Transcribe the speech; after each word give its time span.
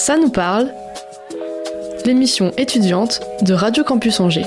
Ça 0.00 0.16
nous 0.16 0.30
parle, 0.30 0.72
l'émission 2.06 2.52
étudiante 2.56 3.20
de 3.42 3.52
Radio 3.52 3.84
Campus 3.84 4.18
Angers. 4.18 4.46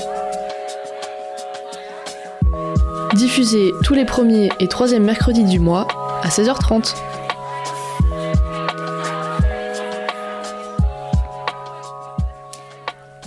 Diffusée 3.14 3.70
tous 3.84 3.94
les 3.94 4.04
premiers 4.04 4.48
et 4.58 4.66
troisièmes 4.66 5.04
mercredis 5.04 5.44
du 5.44 5.60
mois 5.60 5.86
à 6.24 6.28
16h30. 6.28 6.96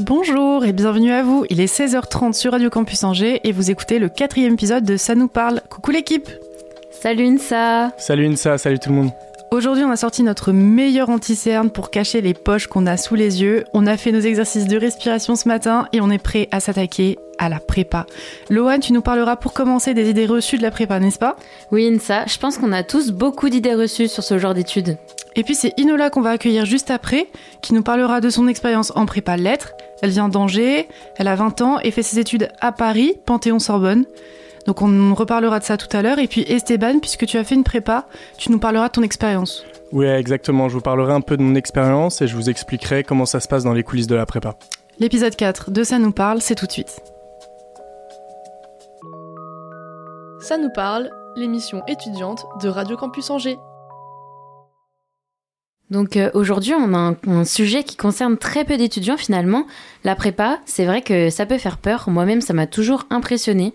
Bonjour 0.02 0.66
et 0.66 0.74
bienvenue 0.74 1.14
à 1.14 1.24
vous. 1.24 1.46
Il 1.50 1.62
est 1.62 1.74
16h30 1.74 2.34
sur 2.34 2.52
Radio 2.52 2.70
Campus 2.70 3.06
Angers 3.06 3.40
et 3.46 3.54
vous 3.54 3.72
écoutez 3.72 4.00
le 4.00 4.10
quatrième 4.10 4.56
épisode 4.56 4.84
de 4.84 4.98
Ça 4.98 5.16
nous 5.16 5.30
parle. 5.30 5.62
Coucou 5.70 5.92
l'équipe 5.92 6.30
Salut 6.92 7.26
Insa 7.26 7.92
Salut 7.98 8.28
Insa, 8.28 8.58
salut 8.58 8.80
tout 8.80 8.90
le 8.90 8.96
monde 8.96 9.12
Aujourd'hui, 9.50 9.86
on 9.86 9.92
a 9.92 9.96
sorti 9.96 10.24
notre 10.24 10.52
meilleur 10.52 11.10
anti-cerne 11.10 11.70
pour 11.70 11.90
cacher 11.90 12.20
les 12.20 12.34
poches 12.34 12.68
qu'on 12.68 12.86
a 12.86 12.98
sous 12.98 13.16
les 13.16 13.42
yeux. 13.42 13.64
On 13.74 13.88
a 13.88 13.96
fait 13.96 14.12
nos 14.12 14.20
exercices 14.20 14.68
de 14.68 14.76
respiration 14.78 15.38
ce 15.38 15.48
matin 15.48 15.88
et 15.94 16.02
on 16.02 16.10
est 16.10 16.22
prêt 16.22 16.50
à 16.52 16.60
s'attaquer 16.60 17.18
à 17.38 17.48
la 17.48 17.62
prépa. 17.62 18.06
Lohan, 18.50 18.80
tu 18.80 18.92
nous 18.92 19.02
parleras 19.02 19.38
pour 19.38 19.54
commencer 19.54 19.94
des 19.94 20.10
idées 20.10 20.26
reçues 20.26 20.58
de 20.58 20.64
la 20.64 20.72
prépa, 20.72 21.00
n'est-ce 21.00 21.18
pas? 21.18 21.38
Oui, 21.72 21.88
Insa, 21.88 22.26
je 22.26 22.38
pense 22.38 22.58
qu'on 22.58 22.74
a 22.74 22.84
tous 22.84 23.12
beaucoup 23.12 23.48
d'idées 23.48 23.74
reçues 23.74 24.10
sur 24.10 24.22
ce 24.22 24.38
genre 24.38 24.54
d'études. 24.54 24.98
Et 25.38 25.44
puis 25.44 25.56
c'est 25.56 25.74
Inola 25.78 26.10
qu'on 26.10 26.22
va 26.22 26.32
accueillir 26.32 26.66
juste 26.66 26.92
après, 26.92 27.28
qui 27.62 27.74
nous 27.74 27.84
parlera 27.84 28.20
de 28.20 28.30
son 28.30 28.50
expérience 28.50 28.92
en 28.96 29.06
prépa 29.06 29.38
lettres. 29.38 29.72
Elle 30.02 30.10
vient 30.10 30.28
d'Angers, 30.28 30.90
elle 31.16 31.30
a 31.30 31.36
20 31.36 31.62
ans 31.62 31.80
et 31.82 31.92
fait 31.92 32.04
ses 32.04 32.20
études 32.20 32.50
à 32.60 32.74
Paris, 32.74 33.16
Panthéon-Sorbonne. 33.26 34.06
Donc 34.68 34.82
on 34.82 35.14
reparlera 35.16 35.60
de 35.60 35.64
ça 35.64 35.78
tout 35.78 35.88
à 35.96 36.02
l'heure. 36.02 36.20
Et 36.20 36.28
puis 36.28 36.42
Esteban, 36.42 37.00
puisque 37.00 37.26
tu 37.26 37.38
as 37.38 37.44
fait 37.44 37.56
une 37.56 37.64
prépa, 37.64 38.06
tu 38.38 38.52
nous 38.52 38.60
parleras 38.60 38.90
de 38.90 38.92
ton 38.92 39.02
expérience. 39.02 39.66
Oui, 39.94 40.06
exactement. 40.06 40.68
Je 40.68 40.76
vous 40.76 40.82
parlerai 40.82 41.14
un 41.14 41.22
peu 41.22 41.38
de 41.38 41.42
mon 41.42 41.56
expérience 41.56 42.22
et 42.22 42.28
je 42.28 42.36
vous 42.36 42.50
expliquerai 42.50 43.04
comment 43.04 43.26
ça 43.26 43.40
se 43.40 43.48
passe 43.48 43.64
dans 43.64 43.74
les 43.74 43.84
coulisses 43.84 44.08
de 44.08 44.16
la 44.16 44.26
prépa. 44.26 44.56
L'épisode 45.00 45.36
4 45.36 45.72
de 45.72 45.84
Ça 45.84 46.00
nous 46.00 46.12
parle, 46.12 46.42
c'est 46.42 46.56
tout 46.56 46.66
de 46.66 46.72
suite. 46.72 47.02
Ça 50.42 50.58
nous 50.58 50.70
parle, 50.76 51.10
l'émission 51.38 51.82
étudiante 51.88 52.46
de 52.62 52.68
Radio 52.68 52.98
Campus 52.98 53.30
Angers. 53.30 53.58
Donc 55.90 56.18
euh, 56.18 56.30
aujourd'hui, 56.34 56.74
on 56.74 56.94
a 56.94 57.16
un, 57.28 57.46
sujet 57.46 57.84
qui 57.84 57.96
concerne 57.96 58.38
très 58.38 58.66
peu 58.66 58.78
d'étudiants 58.78 59.18
finalement. 59.18 59.66
La 60.04 60.16
prépa, 60.16 60.60
c'est 60.66 60.86
vrai 60.86 61.02
que 61.02 61.30
ça 61.30 61.46
peut 61.46 61.58
faire 61.58 61.78
peur. 61.78 62.10
Moi-même, 62.10 62.42
ça 62.42 62.54
m'a 62.54 62.68
toujours 62.68 63.06
impressionné. 63.10 63.74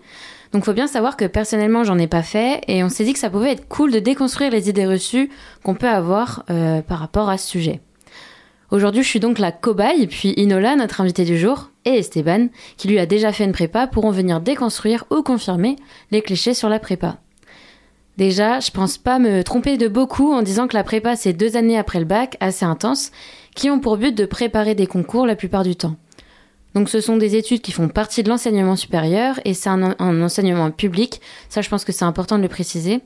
Donc 0.51 0.65
faut 0.65 0.73
bien 0.73 0.85
savoir 0.85 1.17
que 1.17 1.25
personnellement 1.25 1.83
j'en 1.83 1.97
ai 1.97 2.05
pas 2.05 2.21
fait 2.21 2.61
et 2.67 2.83
on 2.83 2.89
s'est 2.89 3.03
dit 3.03 3.13
que 3.13 3.19
ça 3.19 3.31
pouvait 3.31 3.53
être 3.53 3.67
cool 3.67 3.91
de 3.91 3.97
déconstruire 3.97 4.51
les 4.51 4.69
idées 4.69 4.85
reçues 4.85 5.31
qu'on 5.63 5.73
peut 5.73 5.87
avoir 5.87 6.45
euh, 6.51 6.83
par 6.83 6.99
rapport 6.99 7.29
à 7.29 7.39
ce 7.39 7.49
sujet. 7.49 7.81
Aujourd'hui 8.69 9.01
je 9.01 9.07
suis 9.07 9.19
donc 9.19 9.39
la 9.39 9.51
cobaye, 9.51 10.05
puis 10.05 10.33
Inola, 10.37 10.75
notre 10.75 11.01
invité 11.01 11.25
du 11.25 11.39
jour, 11.39 11.71
et 11.85 11.97
Esteban, 11.97 12.49
qui 12.77 12.87
lui 12.87 12.99
a 12.99 13.07
déjà 13.07 13.31
fait 13.31 13.45
une 13.45 13.51
prépa, 13.51 13.87
pourront 13.87 14.11
venir 14.11 14.41
déconstruire 14.41 15.05
ou 15.09 15.23
confirmer 15.23 15.75
les 16.11 16.21
clichés 16.21 16.53
sur 16.53 16.69
la 16.69 16.79
prépa. 16.79 17.17
Déjà, 18.17 18.59
je 18.59 18.69
pense 18.69 18.97
pas 18.97 19.17
me 19.17 19.43
tromper 19.43 19.77
de 19.77 19.87
beaucoup 19.87 20.33
en 20.33 20.43
disant 20.43 20.67
que 20.67 20.75
la 20.75 20.83
prépa 20.83 21.15
c'est 21.15 21.33
deux 21.33 21.57
années 21.57 21.77
après 21.77 21.99
le 21.99 22.05
bac, 22.05 22.37
assez 22.39 22.65
intenses, 22.65 23.11
qui 23.55 23.69
ont 23.69 23.79
pour 23.79 23.97
but 23.97 24.15
de 24.15 24.25
préparer 24.25 24.75
des 24.75 24.87
concours 24.87 25.25
la 25.25 25.35
plupart 25.35 25.63
du 25.63 25.75
temps. 25.75 25.95
Donc 26.75 26.89
ce 26.89 27.01
sont 27.01 27.17
des 27.17 27.35
études 27.35 27.61
qui 27.61 27.71
font 27.71 27.87
partie 27.87 28.23
de 28.23 28.29
l'enseignement 28.29 28.75
supérieur 28.75 29.39
et 29.45 29.53
c'est 29.53 29.69
un, 29.69 29.95
enseignement 29.99 30.71
public. 30.71 31.21
Ça, 31.49 31.61
je 31.61 31.69
pense 31.69 31.85
que 31.85 31.91
c'est 31.91 32.05
important 32.05 32.37
de 32.37 32.43
le 32.43 32.49
préciser. 32.49 33.01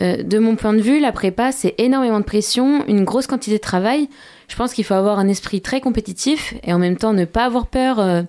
Euh, 0.00 0.22
de 0.22 0.38
mon 0.38 0.56
point 0.56 0.72
de 0.72 0.80
vue, 0.80 0.98
la 0.98 1.12
prépa, 1.12 1.52
c'est 1.52 1.74
énormément 1.76 2.20
de 2.20 2.24
pression, 2.24 2.86
une 2.88 3.04
grosse 3.04 3.26
quantité 3.26 3.56
de 3.56 3.62
travail. 3.62 4.08
Je 4.48 4.56
pense 4.56 4.72
qu'il 4.72 4.84
faut 4.84 4.94
avoir 4.94 5.18
un 5.18 5.28
esprit 5.28 5.60
très 5.60 5.82
compétitif 5.82 6.54
et 6.62 6.72
en 6.72 6.78
même 6.78 6.96
temps 6.96 7.12
ne 7.12 7.26
pas 7.26 7.44
avoir 7.44 7.66
peur 7.66 8.00
euh, 8.00 8.22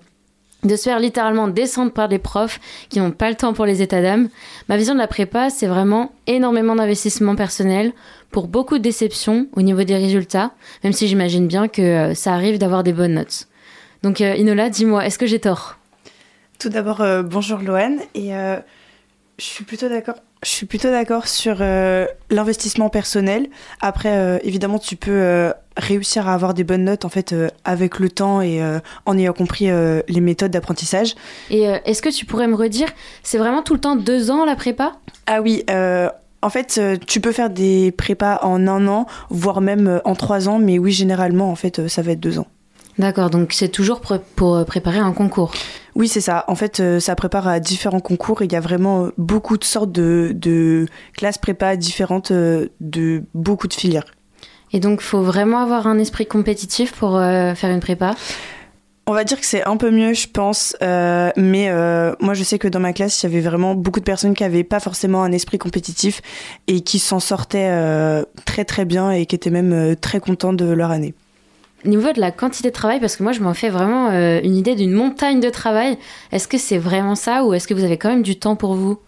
de 0.64 0.76
se 0.76 0.84
faire 0.84 0.98
littéralement 0.98 1.48
descendre 1.48 1.92
par 1.92 2.08
des 2.08 2.18
profs 2.18 2.60
qui 2.88 2.98
n'ont 2.98 3.10
pas 3.10 3.28
le 3.28 3.36
temps 3.36 3.52
pour 3.52 3.66
les 3.66 3.82
états 3.82 4.02
d'âme. 4.02 4.28
Ma 4.68 4.76
vision 4.76 4.94
de 4.94 4.98
la 4.98 5.06
prépa, 5.06 5.50
c'est 5.50 5.66
vraiment 5.66 6.12
énormément 6.26 6.74
d'investissement 6.74 7.36
personnel 7.36 7.92
pour 8.30 8.48
beaucoup 8.48 8.78
de 8.78 8.82
déceptions 8.82 9.46
au 9.52 9.62
niveau 9.62 9.84
des 9.84 9.96
résultats, 9.96 10.52
même 10.82 10.92
si 10.92 11.06
j'imagine 11.06 11.46
bien 11.46 11.68
que 11.68 11.82
euh, 11.82 12.14
ça 12.14 12.34
arrive 12.34 12.58
d'avoir 12.58 12.82
des 12.82 12.92
bonnes 12.92 13.14
notes. 13.14 13.46
Donc 14.02 14.20
euh, 14.20 14.34
Inola, 14.34 14.70
dis-moi, 14.70 15.06
est-ce 15.06 15.18
que 15.18 15.26
j'ai 15.26 15.38
tort? 15.38 15.76
Tout 16.58 16.68
d'abord, 16.68 17.00
euh, 17.00 17.22
bonjour 17.22 17.60
Loane, 17.60 18.00
et 18.14 18.32
je 19.38 19.44
suis 19.44 19.64
plutôt 19.64 19.88
d'accord. 19.88 20.16
Je 20.42 20.48
suis 20.48 20.66
plutôt 20.66 20.90
d'accord 20.90 21.26
sur 21.26 21.56
euh, 21.60 22.06
l'investissement 22.30 22.88
personnel. 22.88 23.48
Après, 23.80 24.40
évidemment, 24.44 24.78
tu 24.78 24.96
peux 24.96 25.52
réussir 25.76 26.28
à 26.28 26.34
avoir 26.34 26.52
des 26.54 26.64
bonnes 26.64 26.84
notes 26.84 27.04
en 27.04 27.08
fait 27.08 27.34
avec 27.64 27.98
le 27.98 28.10
temps 28.10 28.42
et 28.42 28.60
en 29.06 29.18
ayant 29.18 29.32
compris 29.32 29.68
les 30.06 30.20
méthodes 30.20 30.50
d'apprentissage. 30.50 31.14
Et 31.50 31.62
est-ce 31.62 32.02
que 32.02 32.10
tu 32.10 32.26
pourrais 32.26 32.46
me 32.46 32.54
redire, 32.54 32.88
c'est 33.22 33.38
vraiment 33.38 33.62
tout 33.62 33.72
le 33.72 33.80
temps 33.80 33.96
deux 33.96 34.30
ans 34.30 34.44
la 34.44 34.54
prépa? 34.54 34.92
Ah 35.26 35.40
oui. 35.40 35.64
en 35.70 36.50
fait, 36.50 36.78
tu 37.06 37.20
peux 37.22 37.32
faire 37.32 37.48
des 37.48 37.90
prépas 37.90 38.40
en 38.42 38.68
un 38.68 38.86
an, 38.86 39.06
voire 39.30 39.62
même 39.62 40.02
en 40.04 40.14
trois 40.14 40.48
ans, 40.48 40.58
mais 40.58 40.78
oui, 40.78 40.92
généralement, 40.92 41.50
en 41.50 41.56
fait, 41.56 41.88
ça 41.88 42.02
va 42.02 42.12
être 42.12 42.20
deux 42.20 42.38
ans. 42.38 42.46
D'accord, 42.98 43.30
donc 43.30 43.52
c'est 43.52 43.68
toujours 43.68 44.00
pour 44.00 44.64
préparer 44.64 44.98
un 44.98 45.12
concours 45.12 45.52
Oui, 45.96 46.06
c'est 46.06 46.20
ça. 46.20 46.44
En 46.46 46.54
fait, 46.54 46.78
euh, 46.78 47.00
ça 47.00 47.16
prépare 47.16 47.48
à 47.48 47.58
différents 47.58 48.00
concours. 48.00 48.42
Il 48.42 48.52
y 48.52 48.56
a 48.56 48.60
vraiment 48.60 49.08
beaucoup 49.18 49.58
de 49.58 49.64
sortes 49.64 49.90
de, 49.90 50.30
de 50.34 50.86
classes 51.16 51.38
prépa 51.38 51.76
différentes 51.76 52.30
euh, 52.30 52.68
de 52.80 53.24
beaucoup 53.34 53.66
de 53.66 53.74
filières. 53.74 54.06
Et 54.72 54.80
donc, 54.80 55.00
il 55.00 55.04
faut 55.04 55.22
vraiment 55.22 55.58
avoir 55.58 55.86
un 55.86 55.98
esprit 55.98 56.26
compétitif 56.26 56.92
pour 56.92 57.16
euh, 57.16 57.54
faire 57.54 57.70
une 57.70 57.80
prépa? 57.80 58.14
On 59.06 59.12
va 59.12 59.24
dire 59.24 59.38
que 59.38 59.44
c'est 59.44 59.64
un 59.64 59.76
peu 59.76 59.90
mieux, 59.90 60.14
je 60.14 60.26
pense, 60.28 60.76
euh, 60.82 61.30
mais 61.36 61.68
euh, 61.68 62.14
moi 62.20 62.32
je 62.32 62.42
sais 62.42 62.58
que 62.58 62.68
dans 62.68 62.80
ma 62.80 62.94
classe, 62.94 63.22
il 63.22 63.26
y 63.26 63.28
avait 63.28 63.42
vraiment 63.42 63.74
beaucoup 63.74 64.00
de 64.00 64.04
personnes 64.04 64.32
qui 64.32 64.44
avaient 64.44 64.64
pas 64.64 64.80
forcément 64.80 65.22
un 65.22 65.30
esprit 65.30 65.58
compétitif 65.58 66.22
et 66.68 66.80
qui 66.80 66.98
s'en 66.98 67.20
sortaient 67.20 67.68
euh, 67.70 68.24
très 68.46 68.64
très 68.64 68.86
bien 68.86 69.10
et 69.10 69.26
qui 69.26 69.36
étaient 69.36 69.50
même 69.50 69.94
très 69.96 70.20
contents 70.20 70.54
de 70.54 70.64
leur 70.64 70.90
année 70.90 71.12
niveau 71.84 72.12
de 72.12 72.20
la 72.20 72.30
quantité 72.30 72.68
de 72.68 72.74
travail, 72.74 73.00
parce 73.00 73.16
que 73.16 73.22
moi 73.22 73.32
je 73.32 73.40
m'en 73.40 73.54
fais 73.54 73.68
vraiment 73.68 74.10
euh, 74.10 74.40
une 74.42 74.56
idée 74.56 74.74
d'une 74.74 74.92
montagne 74.92 75.40
de 75.40 75.50
travail, 75.50 75.98
est-ce 76.32 76.48
que 76.48 76.58
c'est 76.58 76.78
vraiment 76.78 77.14
ça 77.14 77.44
ou 77.44 77.54
est-ce 77.54 77.68
que 77.68 77.74
vous 77.74 77.84
avez 77.84 77.98
quand 77.98 78.08
même 78.08 78.22
du 78.22 78.38
temps 78.38 78.56
pour 78.56 78.74
vous? 78.74 78.98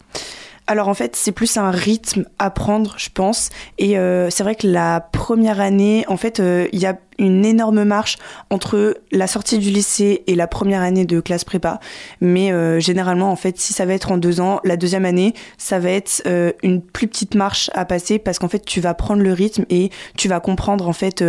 Alors 0.69 0.89
en 0.89 0.93
fait, 0.93 1.15
c'est 1.15 1.31
plus 1.31 1.55
un 1.55 1.71
rythme 1.71 2.25
à 2.39 2.49
prendre, 2.49 2.95
je 2.97 3.07
pense. 3.13 3.51
Et 3.77 3.97
euh, 3.97 4.29
c'est 4.29 4.43
vrai 4.43 4.55
que 4.55 4.67
la 4.67 4.99
première 4.99 5.61
année, 5.61 6.03
en 6.09 6.17
fait, 6.17 6.39
il 6.39 6.43
euh, 6.43 6.67
y 6.73 6.85
a 6.85 6.97
une 7.19 7.45
énorme 7.45 7.85
marche 7.85 8.17
entre 8.49 8.97
la 9.13 9.27
sortie 9.27 9.59
du 9.59 9.69
lycée 9.69 10.25
et 10.27 10.35
la 10.35 10.45
première 10.45 10.81
année 10.81 11.05
de 11.05 11.21
classe 11.21 11.45
prépa. 11.45 11.79
Mais 12.19 12.51
généralement, 12.79 13.31
en 13.31 13.35
fait, 13.35 13.57
si 13.57 13.73
ça 13.73 13.87
va 13.87 13.93
être 13.93 14.11
en 14.11 14.17
deux 14.17 14.39
ans, 14.39 14.59
la 14.63 14.77
deuxième 14.77 15.03
année, 15.03 15.33
ça 15.57 15.79
va 15.79 15.89
être 15.89 16.21
une 16.61 16.79
plus 16.83 17.07
petite 17.07 17.33
marche 17.33 17.71
à 17.73 17.85
passer 17.85 18.19
parce 18.19 18.37
qu'en 18.37 18.49
fait, 18.49 18.63
tu 18.63 18.81
vas 18.81 18.93
prendre 18.93 19.23
le 19.23 19.33
rythme 19.33 19.65
et 19.71 19.89
tu 20.15 20.27
vas 20.27 20.39
comprendre 20.39 20.87
en 20.87 20.93
fait 20.93 21.23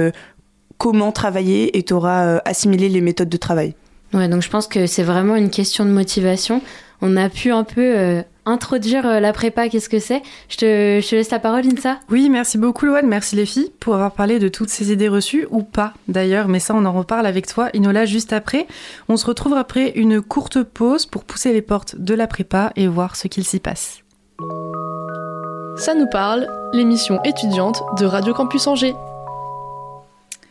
comment 0.78 1.12
travailler 1.12 1.76
et 1.76 1.82
tu 1.82 1.92
auras 1.92 2.26
euh, 2.26 2.38
assimilé 2.44 2.88
les 2.88 3.00
méthodes 3.00 3.28
de 3.28 3.36
travail. 3.36 3.74
Ouais, 4.14 4.28
donc 4.28 4.42
je 4.42 4.48
pense 4.48 4.66
que 4.66 4.86
c'est 4.86 5.02
vraiment 5.02 5.36
une 5.36 5.50
question 5.50 5.84
de 5.84 5.90
motivation. 5.90 6.62
On 7.02 7.16
a 7.16 7.28
pu 7.28 7.52
un 7.52 7.62
peu 7.62 7.96
euh, 7.96 8.22
introduire 8.46 9.06
euh, 9.06 9.20
la 9.20 9.32
prépa, 9.32 9.68
qu'est-ce 9.68 9.88
que 9.88 9.98
c'est? 9.98 10.22
Je 10.48 10.56
te, 10.56 11.00
je 11.02 11.08
te, 11.08 11.14
laisse 11.14 11.30
la 11.30 11.38
parole, 11.38 11.64
Insa. 11.66 11.98
Oui, 12.10 12.28
merci 12.30 12.58
beaucoup, 12.58 12.86
Loane. 12.86 13.06
Merci 13.06 13.36
les 13.36 13.46
filles 13.46 13.70
pour 13.78 13.94
avoir 13.94 14.12
parlé 14.12 14.38
de 14.38 14.48
toutes 14.48 14.70
ces 14.70 14.90
idées 14.92 15.08
reçues, 15.08 15.46
ou 15.50 15.62
pas 15.62 15.92
d'ailleurs, 16.08 16.48
mais 16.48 16.58
ça, 16.58 16.74
on 16.74 16.84
en 16.84 16.92
reparle 16.92 17.26
avec 17.26 17.46
toi, 17.46 17.68
Inola, 17.74 18.06
juste 18.06 18.32
après. 18.32 18.66
On 19.08 19.16
se 19.16 19.26
retrouve 19.26 19.54
après 19.54 19.92
une 19.94 20.22
courte 20.22 20.62
pause 20.62 21.06
pour 21.06 21.24
pousser 21.24 21.52
les 21.52 21.62
portes 21.62 21.96
de 21.96 22.14
la 22.14 22.26
prépa 22.26 22.72
et 22.76 22.88
voir 22.88 23.14
ce 23.14 23.28
qu'il 23.28 23.44
s'y 23.44 23.60
passe. 23.60 24.00
Ça 25.76 25.94
nous 25.94 26.08
parle, 26.08 26.48
l'émission 26.72 27.22
étudiante 27.22 27.82
de 27.98 28.06
Radio 28.06 28.34
Campus 28.34 28.66
Angers. 28.66 28.94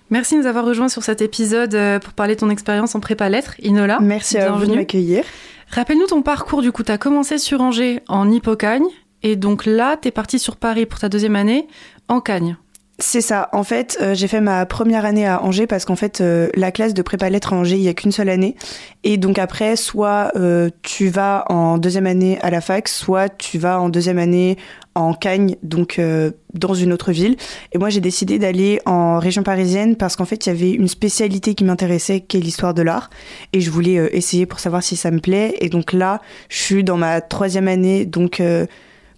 Merci 0.10 0.36
de 0.36 0.42
nous 0.42 0.48
avoir 0.48 0.66
rejoints 0.66 0.90
sur 0.90 1.04
cet 1.04 1.22
épisode 1.22 1.76
euh, 1.76 2.00
pour 2.00 2.14
parler 2.14 2.36
de 2.36 2.40
ton 2.40 2.50
expérience 2.50 2.96
en 2.96 3.00
prépa 3.00 3.30
lettres, 3.30 3.56
Inola. 3.62 4.00
Merci 4.02 4.38
à 4.38 4.52
vous 4.52 4.66
de 4.66 4.76
m'accueillir. 4.76 5.24
Rappelle-nous 5.70 6.08
ton 6.08 6.22
parcours, 6.22 6.62
du 6.62 6.72
coup, 6.72 6.84
tu 6.84 6.92
as 6.92 6.98
commencé 6.98 7.38
sur 7.38 7.62
Angers 7.62 8.02
en 8.08 8.32
Hippocagne, 8.32 8.86
et 9.24 9.36
donc 9.36 9.66
là, 9.66 9.98
tu 9.98 10.08
es 10.08 10.12
parti 10.12 10.40
sur 10.40 10.56
Paris 10.56 10.86
pour 10.86 11.00
ta 11.00 11.10
deuxième 11.10 11.36
année 11.36 11.68
en 12.08 12.22
Cagne. 12.22 12.56
C'est 13.00 13.22
ça. 13.22 13.50
En 13.54 13.64
fait, 13.64 14.00
euh, 14.02 14.16
j'ai 14.16 14.28
fait 14.28 14.42
ma 14.42 14.66
première 14.66 15.06
année 15.06 15.28
à 15.28 15.44
Angers 15.44 15.68
parce 15.68 15.86
qu'en 15.86 15.96
fait, 15.96 16.20
euh, 16.20 16.50
la 16.56 16.72
classe 16.72 16.96
de 16.96 17.04
prépa 17.04 17.30
lettres 17.30 17.54
à 17.54 17.56
Angers, 17.56 17.76
il 17.76 17.84
y 17.84 17.90
a 17.90 17.94
qu'une 17.94 18.12
seule 18.12 18.28
année. 18.28 18.56
Et 19.04 19.18
donc 19.18 19.38
après, 19.38 19.76
soit 19.76 20.32
euh, 20.36 20.72
tu 20.82 21.08
vas 21.10 21.46
en 21.50 21.78
deuxième 21.78 22.08
année 22.08 22.40
à 22.42 22.50
la 22.50 22.60
fac, 22.60 22.88
soit 22.88 23.30
tu 23.30 23.60
vas 23.60 23.80
en 23.80 23.90
deuxième 23.90 24.18
année 24.18 24.58
en 24.96 25.14
Cagne, 25.14 25.58
donc 25.62 26.00
euh, 26.00 26.32
dans 26.56 26.74
une 26.74 26.92
autre 26.92 27.12
ville. 27.12 27.36
Et 27.72 27.78
moi, 27.78 27.90
j'ai 27.90 28.02
décidé 28.02 28.40
d'aller 28.40 28.80
en 28.88 29.20
région 29.20 29.44
parisienne 29.44 29.96
parce 29.96 30.16
qu'en 30.16 30.26
fait, 30.26 30.48
il 30.48 30.50
y 30.50 30.52
avait 30.52 30.72
une 30.72 30.88
spécialité 30.88 31.54
qui 31.54 31.66
m'intéressait, 31.66 32.22
qui 32.22 32.38
est 32.38 32.40
l'histoire 32.40 32.74
de 32.74 32.82
l'art. 32.82 33.12
Et 33.54 33.62
je 33.62 33.70
voulais 33.70 34.00
euh, 34.00 34.16
essayer 34.16 34.48
pour 34.48 34.60
savoir 34.60 34.82
si 34.82 34.96
ça 34.96 35.12
me 35.12 35.20
plaît. 35.20 35.54
Et 35.60 35.70
donc 35.70 35.94
là, 35.94 36.20
je 36.50 36.58
suis 36.58 36.84
dans 36.84 36.98
ma 36.98 37.22
troisième 37.22 37.68
année, 37.68 38.08
donc, 38.08 38.42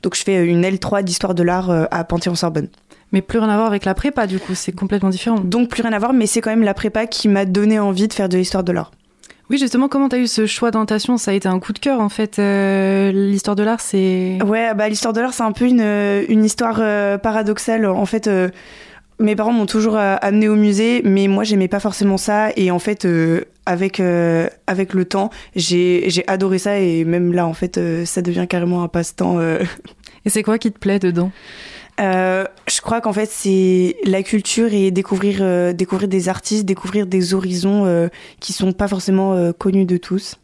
donc 0.04 0.16
je 0.16 0.24
fais 0.24 0.46
une 0.46 0.64
L3 0.64 1.04
d'histoire 1.04 1.34
de 1.34 1.44
l'art 1.44 1.72
à 1.92 2.04
Panthéon-Sorbonne. 2.04 2.68
Mais 3.12 3.22
plus 3.22 3.40
rien 3.40 3.50
à 3.50 3.56
voir 3.56 3.68
avec 3.68 3.86
la 3.86 3.94
prépa, 3.94 4.28
du 4.28 4.40
coup, 4.40 4.54
c'est 4.54 4.72
complètement 4.72 5.10
différent. 5.10 5.40
Donc 5.40 5.70
plus 5.70 5.82
rien 5.82 5.94
à 5.94 6.00
voir, 6.00 6.14
mais 6.14 6.28
c'est 6.28 6.42
quand 6.42 6.52
même 6.52 6.64
la 6.64 6.74
prépa 6.74 7.08
qui 7.08 7.28
m'a 7.28 7.46
donné 7.46 7.80
envie 7.80 8.08
de 8.08 8.14
faire 8.14 8.30
de 8.30 8.38
l'histoire 8.38 8.64
de 8.64 8.72
l'art. 8.72 8.92
Oui, 9.50 9.58
justement, 9.58 9.88
comment 9.88 10.10
tu 10.10 10.16
as 10.16 10.20
eu 10.20 10.28
ce 10.28 10.46
choix 10.46 10.70
d'orientation 10.70 11.18
Ça 11.18 11.32
a 11.32 11.34
été 11.34 11.48
un 11.48 11.60
coup 11.60 11.74
de 11.74 11.80
cœur, 11.80 12.02
en 12.02 12.10
fait. 12.10 12.38
Euh, 12.38 13.12
l'histoire 13.12 13.56
de 13.56 13.64
l'art, 13.64 13.82
c'est... 13.82 14.38
Ouais, 14.46 14.76
bah 14.76 14.88
l'histoire 14.90 15.12
de 15.12 15.22
l'art, 15.22 15.34
c'est 15.34 15.42
un 15.42 15.54
peu 15.54 15.66
une, 15.66 15.82
une 15.82 16.46
histoire 16.46 16.78
euh, 16.80 17.18
paradoxale. 17.18 17.88
En 17.88 18.06
fait, 18.06 18.28
euh, 18.28 18.50
mes 19.20 19.36
parents 19.36 19.52
m'ont 19.52 19.66
toujours 19.66 19.98
amené 19.98 20.48
au 20.48 20.56
musée, 20.56 21.02
mais 21.04 21.28
moi, 21.28 21.44
j'aimais 21.44 21.68
pas 21.68 21.80
forcément 21.80 22.18
ça. 22.18 22.52
Et 22.58 22.70
en 22.70 22.78
fait, 22.78 23.08
avec, 23.66 24.00
avec 24.68 24.94
le 24.94 25.06
temps, 25.06 25.32
j'ai 25.56 26.24
adoré 26.28 26.60
ça. 26.60 26.80
Et 26.80 27.04
même 27.04 27.34
là, 27.34 27.48
en 27.48 27.54
fait, 27.54 27.80
ça 28.06 28.22
devient 28.22 28.46
carrément 28.48 28.84
un 28.84 28.88
passe-temps. 28.88 29.42
Et 29.42 30.30
c'est 30.30 30.44
quoi 30.44 30.58
qui 30.58 30.72
te 30.72 30.78
plaît 30.80 31.00
dedans? 31.00 31.32
Euh, 32.00 32.46
je 32.68 32.82
crois 32.82 33.02
qu'en 33.02 33.14
fait 33.14 33.30
c'est 33.30 33.98
la 34.06 34.24
culture 34.24 34.74
et 34.74 34.92
découvrir 34.92 35.40
euh, 35.42 35.74
découvrir 35.74 36.08
des 36.08 36.30
artistes, 36.30 36.66
découvrir 36.66 37.08
des 37.08 37.34
horizons 37.34 37.86
euh, 37.86 38.08
qui 38.40 38.54
sont 38.54 38.72
pas 38.72 38.88
forcément 38.88 39.52
connus 39.54 39.86
de 39.86 39.98
tous. 39.98 40.36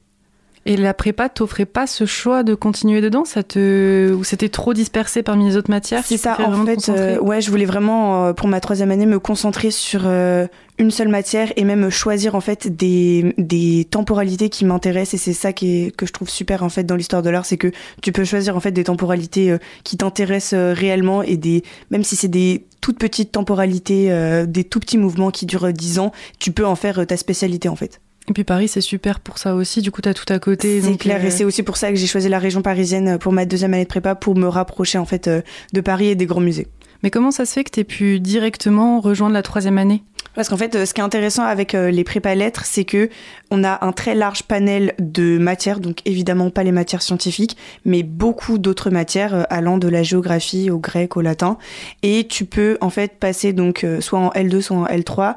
Et 0.67 0.77
la 0.77 0.95
prépa 0.95 1.29
t'offrait 1.29 1.67
pas 1.67 1.85
ce 1.85 2.05
choix 2.05 2.41
de 2.41 2.55
continuer 2.55 2.99
dedans? 2.99 3.23
Ça 3.23 3.43
te 3.43 4.11
ou 4.11 4.23
c'était 4.23 4.49
trop 4.49 4.73
dispersé 4.73 5.21
parmi 5.21 5.45
les 5.45 5.57
autres 5.57 5.69
matières 5.69 6.03
C'est 6.03 6.17
ça. 6.17 6.37
En 6.41 6.65
fait, 6.65 6.89
euh, 6.89 7.19
ouais, 7.19 7.39
je 7.39 7.51
voulais 7.51 7.65
vraiment 7.65 8.25
euh, 8.25 8.33
pour 8.33 8.47
ma 8.47 8.59
troisième 8.59 8.89
année 8.89 9.05
me 9.05 9.19
concentrer 9.19 9.69
sur 9.69 10.01
euh, 10.05 10.47
une 10.79 10.89
seule 10.89 11.09
matière 11.09 11.53
et 11.55 11.63
même 11.65 11.91
choisir 11.91 12.33
en 12.33 12.41
fait 12.41 12.75
des, 12.75 13.35
des 13.37 13.85
temporalités 13.85 14.49
qui 14.49 14.65
m'intéressent 14.65 15.13
et 15.13 15.23
c'est 15.23 15.33
ça 15.33 15.53
qui 15.53 15.83
est, 15.83 15.95
que 15.95 16.07
je 16.07 16.13
trouve 16.13 16.29
super 16.29 16.63
en 16.63 16.69
fait 16.69 16.83
dans 16.83 16.95
l'histoire 16.95 17.21
de 17.21 17.29
l'art, 17.29 17.45
c'est 17.45 17.57
que 17.57 17.71
tu 18.01 18.11
peux 18.11 18.23
choisir 18.23 18.57
en 18.57 18.59
fait 18.59 18.71
des 18.71 18.85
temporalités 18.85 19.55
qui 19.83 19.97
t'intéressent 19.97 20.59
réellement 20.75 21.21
et 21.21 21.37
des 21.37 21.61
même 21.91 22.03
si 22.03 22.15
c'est 22.15 22.27
des 22.27 22.65
toutes 22.81 22.97
petites 22.97 23.31
temporalités, 23.31 24.09
des 24.47 24.63
tout 24.63 24.79
petits 24.79 24.97
mouvements 24.97 25.31
qui 25.31 25.45
durent 25.45 25.71
dix 25.71 25.99
ans, 25.99 26.11
tu 26.39 26.51
peux 26.51 26.65
en 26.65 26.75
faire 26.75 27.05
ta 27.05 27.17
spécialité 27.17 27.69
en 27.69 27.75
fait. 27.75 28.01
Et 28.27 28.33
puis 28.33 28.43
Paris, 28.43 28.67
c'est 28.67 28.81
super 28.81 29.19
pour 29.19 29.37
ça 29.37 29.55
aussi. 29.55 29.81
Du 29.81 29.91
coup, 29.91 30.01
tu 30.01 30.09
as 30.09 30.13
tout 30.13 30.31
à 30.33 30.39
côté. 30.39 30.81
C'est 30.81 30.97
clair. 30.97 31.23
Et 31.23 31.27
euh, 31.27 31.31
c'est 31.31 31.43
aussi 31.43 31.63
pour 31.63 31.77
ça 31.77 31.89
que 31.89 31.95
j'ai 31.95 32.07
choisi 32.07 32.27
la 32.27 32.39
région 32.39 32.61
parisienne 32.61 33.19
pour 33.19 33.31
ma 33.31 33.45
deuxième 33.45 33.73
année 33.73 33.83
de 33.83 33.89
prépa, 33.89 34.15
pour 34.15 34.35
me 34.35 34.47
rapprocher 34.47 34.97
en 34.97 35.05
fait 35.05 35.27
euh, 35.27 35.41
de 35.73 35.81
Paris 35.81 36.07
et 36.07 36.15
des 36.15 36.25
grands 36.25 36.41
musées. 36.41 36.67
Mais 37.03 37.11
comment 37.11 37.29
ça 37.29 37.45
se 37.45 37.53
fait 37.53 37.63
que 37.63 37.69
tu 37.69 37.81
aies 37.81 37.85
pu 37.85 38.19
directement 38.19 38.99
rejoindre 38.99 39.33
la 39.33 39.43
troisième 39.43 39.77
année? 39.77 40.03
Parce 40.33 40.49
qu'en 40.49 40.57
fait, 40.57 40.75
euh, 40.75 40.85
ce 40.87 40.95
qui 40.95 41.01
est 41.01 41.03
intéressant 41.03 41.43
avec 41.43 41.73
les 41.73 42.03
prépa 42.03 42.33
lettres, 42.33 42.65
c'est 42.65 42.83
que 42.83 43.09
on 43.51 43.63
a 43.63 43.85
un 43.85 43.91
très 43.91 44.15
large 44.15 44.43
panel 44.43 44.95
de 44.97 45.37
matières, 45.37 45.79
donc 45.79 45.99
évidemment 46.05 46.49
pas 46.49 46.63
les 46.63 46.71
matières 46.71 47.03
scientifiques, 47.03 47.57
mais 47.85 48.01
beaucoup 48.01 48.57
d'autres 48.57 48.89
matières 48.89 49.45
allant 49.51 49.77
de 49.77 49.87
la 49.87 50.01
géographie 50.01 50.71
au 50.71 50.79
grec, 50.79 51.15
au 51.15 51.21
latin. 51.21 51.59
Et 52.01 52.25
tu 52.27 52.45
peux 52.45 52.79
en 52.81 52.89
fait 52.89 53.19
passer 53.19 53.53
donc 53.53 53.85
soit 53.99 54.19
en 54.19 54.29
L2, 54.29 54.61
soit 54.61 54.77
en 54.77 54.85
L3 54.87 55.35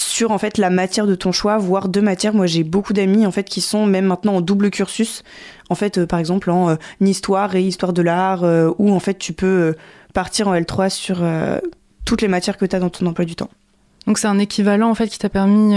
sur 0.00 0.30
en 0.30 0.38
fait 0.38 0.58
la 0.58 0.70
matière 0.70 1.06
de 1.06 1.14
ton 1.14 1.32
choix, 1.32 1.58
voire 1.58 1.88
deux 1.88 2.00
matières. 2.00 2.34
Moi, 2.34 2.46
j'ai 2.46 2.64
beaucoup 2.64 2.92
d'amis 2.92 3.26
en 3.26 3.30
fait 3.30 3.44
qui 3.44 3.60
sont 3.60 3.86
même 3.86 4.06
maintenant 4.06 4.36
en 4.36 4.40
double 4.40 4.70
cursus. 4.70 5.22
En 5.68 5.74
fait, 5.74 5.98
euh, 5.98 6.06
par 6.06 6.18
exemple 6.18 6.50
en 6.50 6.70
euh, 6.70 6.76
histoire 7.00 7.54
et 7.54 7.62
histoire 7.62 7.92
de 7.92 8.02
l'art, 8.02 8.44
euh, 8.44 8.70
où 8.78 8.92
en 8.92 9.00
fait 9.00 9.18
tu 9.18 9.32
peux 9.32 9.74
partir 10.14 10.48
en 10.48 10.54
L3 10.54 10.88
sur 10.88 11.22
toutes 12.04 12.22
les 12.22 12.28
matières 12.28 12.56
que 12.56 12.64
tu 12.64 12.74
as 12.74 12.78
dans 12.78 12.88
ton 12.88 13.04
emploi 13.06 13.24
du 13.24 13.36
temps. 13.36 13.50
Donc 14.06 14.18
c'est 14.18 14.28
un 14.28 14.38
équivalent 14.38 14.88
en 14.88 14.94
fait 14.94 15.08
qui 15.08 15.18
t'a 15.18 15.28
permis 15.28 15.74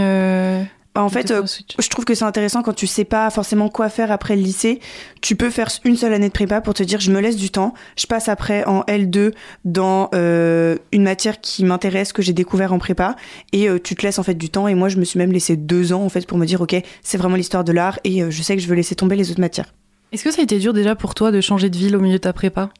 bah, 0.95 1.03
en 1.03 1.09
fait, 1.09 1.29
euh, 1.29 1.43
je 1.77 1.87
trouve 1.89 2.03
que 2.03 2.15
c'est 2.15 2.25
intéressant 2.25 2.63
quand 2.63 2.73
tu 2.73 2.87
sais 2.87 3.03
pas 3.03 3.29
forcément 3.29 3.69
quoi 3.69 3.89
faire 3.89 4.11
après 4.11 4.35
le 4.35 4.41
lycée. 4.41 4.79
Tu 5.21 5.35
peux 5.35 5.51
faire 5.51 5.69
une 5.83 5.95
seule 5.95 6.13
année 6.13 6.29
de 6.29 6.33
prépa 6.33 6.61
pour 6.61 6.73
te 6.73 6.81
dire 6.81 6.99
je 6.99 7.11
me 7.11 7.19
laisse 7.19 7.35
du 7.35 7.51
temps. 7.51 7.73
Je 7.95 8.07
passe 8.07 8.27
après 8.27 8.65
en 8.65 8.81
L2 8.81 9.33
dans 9.65 10.09
euh, 10.15 10.77
une 10.91 11.03
matière 11.03 11.41
qui 11.41 11.63
m'intéresse 11.63 12.11
que 12.11 12.21
j'ai 12.21 12.33
découvert 12.33 12.73
en 12.73 12.79
prépa 12.79 13.15
et 13.53 13.69
euh, 13.69 13.79
tu 13.79 13.95
te 13.95 14.01
laisses 14.01 14.17
en 14.17 14.23
fait 14.23 14.33
du 14.33 14.49
temps. 14.49 14.67
Et 14.67 14.73
moi, 14.73 14.89
je 14.89 14.97
me 14.97 15.05
suis 15.05 15.19
même 15.19 15.31
laissé 15.31 15.55
deux 15.55 15.93
ans 15.93 16.03
en 16.03 16.09
fait 16.09 16.25
pour 16.25 16.39
me 16.39 16.45
dire 16.45 16.61
ok 16.61 16.75
c'est 17.03 17.17
vraiment 17.17 17.35
l'histoire 17.35 17.63
de 17.63 17.71
l'art 17.71 17.99
et 18.03 18.29
je 18.29 18.41
sais 18.41 18.55
que 18.55 18.61
je 18.61 18.67
veux 18.67 18.75
laisser 18.75 18.95
tomber 18.95 19.15
les 19.15 19.29
autres 19.29 19.41
matières. 19.41 19.73
Est-ce 20.11 20.23
que 20.23 20.31
ça 20.31 20.41
a 20.41 20.43
été 20.43 20.57
dur 20.57 20.73
déjà 20.73 20.95
pour 20.95 21.13
toi 21.13 21.31
de 21.31 21.39
changer 21.39 21.69
de 21.69 21.77
ville 21.77 21.95
au 21.95 21.99
milieu 21.99 22.17
de 22.17 22.23
ta 22.23 22.33
prépa? 22.33 22.71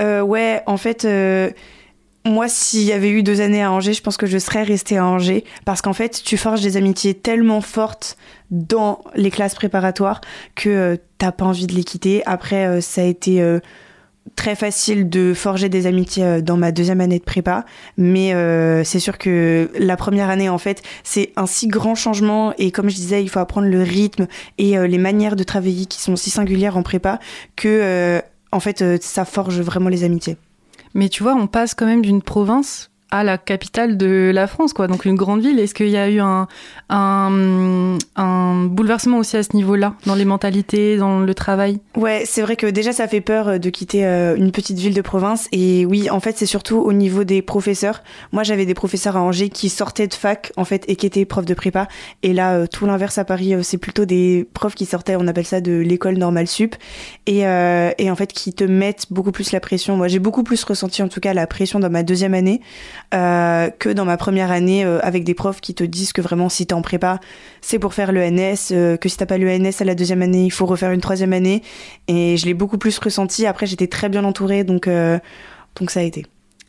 Ouais, 0.00 0.62
en 0.66 0.76
fait 0.76 1.06
moi, 2.28 2.48
s'il 2.48 2.84
y 2.84 2.92
avait 2.92 3.10
eu 3.10 3.22
deux 3.22 3.40
années 3.40 3.62
à 3.62 3.72
Angers, 3.72 3.94
je 3.94 4.02
pense 4.02 4.16
que 4.16 4.26
je 4.26 4.38
serais 4.38 4.62
restée 4.62 4.98
à 4.98 5.06
Angers 5.06 5.44
parce 5.64 5.82
qu'en 5.82 5.92
fait, 5.92 6.22
tu 6.24 6.36
forges 6.36 6.60
des 6.60 6.76
amitiés 6.76 7.14
tellement 7.14 7.60
fortes 7.60 8.16
dans 8.50 9.00
les 9.14 9.30
classes 9.30 9.54
préparatoires 9.54 10.20
que 10.54 10.68
euh, 10.68 10.96
t'as 11.18 11.32
pas 11.32 11.44
envie 11.44 11.66
de 11.66 11.74
les 11.74 11.84
quitter. 11.84 12.22
Après, 12.26 12.66
euh, 12.66 12.80
ça 12.80 13.02
a 13.02 13.04
été 13.04 13.42
euh, 13.42 13.60
très 14.36 14.54
facile 14.54 15.08
de 15.08 15.34
forger 15.34 15.68
des 15.68 15.86
amitiés 15.86 16.42
dans 16.42 16.56
ma 16.56 16.70
deuxième 16.70 17.00
année 17.00 17.18
de 17.18 17.24
prépa, 17.24 17.64
mais 17.96 18.34
c'est 18.84 19.00
sûr 19.00 19.16
que 19.16 19.70
la 19.78 19.96
première 19.96 20.28
année, 20.28 20.50
en 20.50 20.58
fait, 20.58 20.82
c'est 21.02 21.32
un 21.36 21.46
si 21.46 21.66
grand 21.66 21.94
changement 21.94 22.52
et 22.58 22.70
comme 22.70 22.90
je 22.90 22.94
disais, 22.94 23.22
il 23.22 23.28
faut 23.30 23.40
apprendre 23.40 23.68
le 23.68 23.82
rythme 23.82 24.26
et 24.58 24.76
les 24.86 24.98
manières 24.98 25.34
de 25.34 25.44
travailler 25.44 25.86
qui 25.86 26.02
sont 26.02 26.14
si 26.14 26.28
singulières 26.28 26.76
en 26.76 26.82
prépa 26.82 27.20
que, 27.56 28.20
en 28.52 28.60
fait, 28.60 29.02
ça 29.02 29.24
forge 29.24 29.60
vraiment 29.60 29.88
les 29.88 30.04
amitiés. 30.04 30.36
Mais 30.98 31.08
tu 31.08 31.22
vois, 31.22 31.36
on 31.36 31.46
passe 31.46 31.76
quand 31.76 31.86
même 31.86 32.02
d'une 32.02 32.22
province 32.22 32.90
à 33.10 33.24
la 33.24 33.38
capitale 33.38 33.96
de 33.96 34.30
la 34.34 34.46
France, 34.46 34.72
quoi. 34.72 34.86
Donc 34.86 35.04
une 35.04 35.14
grande 35.14 35.40
ville. 35.40 35.58
Est-ce 35.58 35.74
qu'il 35.74 35.88
y 35.88 35.96
a 35.96 36.10
eu 36.10 36.20
un, 36.20 36.46
un, 36.90 37.98
un, 38.16 38.64
bouleversement 38.64 39.18
aussi 39.18 39.36
à 39.36 39.42
ce 39.42 39.54
niveau-là, 39.56 39.94
dans 40.06 40.14
les 40.14 40.24
mentalités, 40.24 40.96
dans 40.98 41.20
le 41.20 41.34
travail? 41.34 41.80
Ouais, 41.96 42.24
c'est 42.26 42.42
vrai 42.42 42.56
que 42.56 42.66
déjà 42.66 42.92
ça 42.92 43.08
fait 43.08 43.20
peur 43.20 43.48
euh, 43.48 43.58
de 43.58 43.70
quitter 43.70 44.04
euh, 44.04 44.36
une 44.36 44.52
petite 44.52 44.78
ville 44.78 44.94
de 44.94 45.00
province. 45.00 45.48
Et 45.52 45.86
oui, 45.86 46.10
en 46.10 46.20
fait, 46.20 46.36
c'est 46.36 46.46
surtout 46.46 46.76
au 46.76 46.92
niveau 46.92 47.24
des 47.24 47.40
professeurs. 47.40 48.02
Moi, 48.32 48.42
j'avais 48.42 48.66
des 48.66 48.74
professeurs 48.74 49.16
à 49.16 49.20
Angers 49.20 49.48
qui 49.48 49.70
sortaient 49.70 50.06
de 50.06 50.14
fac, 50.14 50.52
en 50.56 50.64
fait, 50.64 50.84
et 50.88 50.96
qui 50.96 51.06
étaient 51.06 51.24
profs 51.24 51.46
de 51.46 51.54
prépa. 51.54 51.88
Et 52.22 52.32
là, 52.32 52.54
euh, 52.54 52.66
tout 52.66 52.84
l'inverse 52.84 53.18
à 53.18 53.24
Paris, 53.24 53.54
c'est 53.62 53.78
plutôt 53.78 54.04
des 54.04 54.46
profs 54.52 54.74
qui 54.74 54.84
sortaient, 54.84 55.16
on 55.16 55.26
appelle 55.26 55.46
ça 55.46 55.60
de 55.60 55.72
l'école 55.72 56.16
normale 56.18 56.46
sup, 56.46 56.76
et, 57.26 57.40
et 57.40 58.10
en 58.10 58.16
fait 58.16 58.32
qui 58.32 58.52
te 58.52 58.64
mettent 58.64 59.06
beaucoup 59.10 59.32
plus 59.32 59.52
la 59.52 59.60
pression. 59.60 59.96
Moi, 59.96 60.08
j'ai 60.08 60.18
beaucoup 60.18 60.42
plus 60.42 60.62
ressenti 60.64 61.02
en 61.02 61.08
tout 61.08 61.20
cas 61.20 61.34
la 61.34 61.46
pression 61.46 61.78
dans 61.80 61.90
ma 61.90 62.02
deuxième 62.02 62.34
année 62.34 62.60
euh, 63.14 63.70
que 63.70 63.88
dans 63.88 64.04
ma 64.04 64.18
première 64.18 64.50
année 64.50 64.84
euh, 64.84 64.98
avec 65.02 65.24
des 65.24 65.32
profs 65.32 65.62
qui 65.62 65.74
te 65.74 65.82
disent 65.82 66.12
que 66.12 66.20
vraiment 66.20 66.50
si 66.50 66.66
t'es 66.66 66.74
en 66.74 66.82
prépa, 66.82 67.20
c'est 67.62 67.78
pour 67.78 67.94
faire 67.94 68.12
l'ENS, 68.12 68.68
euh, 68.72 68.98
que 68.98 69.08
si 69.08 69.16
t'as 69.16 69.24
pas 69.24 69.38
l'ENS 69.38 69.80
à 69.80 69.84
la 69.84 69.94
deuxième 69.94 70.20
année, 70.20 70.44
il 70.44 70.50
faut 70.50 70.66
refaire 70.66 70.90
une 70.90 71.00
troisième 71.00 71.32
année. 71.32 71.62
Et 72.06 72.36
je 72.36 72.44
l'ai 72.44 72.52
beaucoup 72.52 72.76
plus 72.76 72.98
ressenti. 72.98 73.46
Après, 73.46 73.64
j'étais 73.64 73.86
très 73.86 74.10
bien 74.10 74.24
entourée, 74.24 74.62
donc, 74.62 74.88
donc 74.88 75.90
ça 75.90 76.00
a 76.00 76.02
été. 76.02 76.26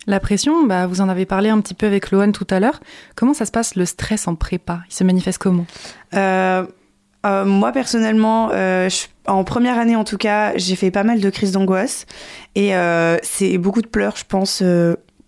La 0.08 0.22
pression, 0.22 0.66
bah, 0.66 0.88
vous 0.88 1.02
en 1.02 1.10
avez 1.10 1.26
parlé 1.26 1.50
un 1.50 1.60
petit 1.60 1.74
peu 1.74 1.86
avec 1.86 2.10
Lohan 2.10 2.32
tout 2.32 2.48
à 2.50 2.62
l'heure. 2.62 2.80
Comment 3.16 3.34
ça 3.34 3.46
se 3.46 3.52
passe 3.52 3.76
le 3.76 3.86
stress 3.86 4.28
en 4.28 4.36
prépa? 4.36 4.80
Il 4.90 4.94
se 4.94 5.04
manifeste 5.04 5.40
comment? 5.40 5.66
Moi 6.14 7.72
personnellement, 7.74 8.50
en 9.28 9.44
première 9.44 9.78
année 9.78 9.98
en 9.98 10.06
tout 10.06 10.18
cas, 10.18 10.54
j'ai 10.56 10.78
fait 10.78 10.90
pas 10.90 11.04
mal 11.04 11.20
de 11.20 11.30
crises 11.30 11.52
d'angoisse 11.52 12.06
et 12.56 12.72
c'est 13.24 13.58
beaucoup 13.58 13.82
de 13.82 13.88
pleurs, 13.88 14.16
je 14.16 14.24
pense, 14.26 14.64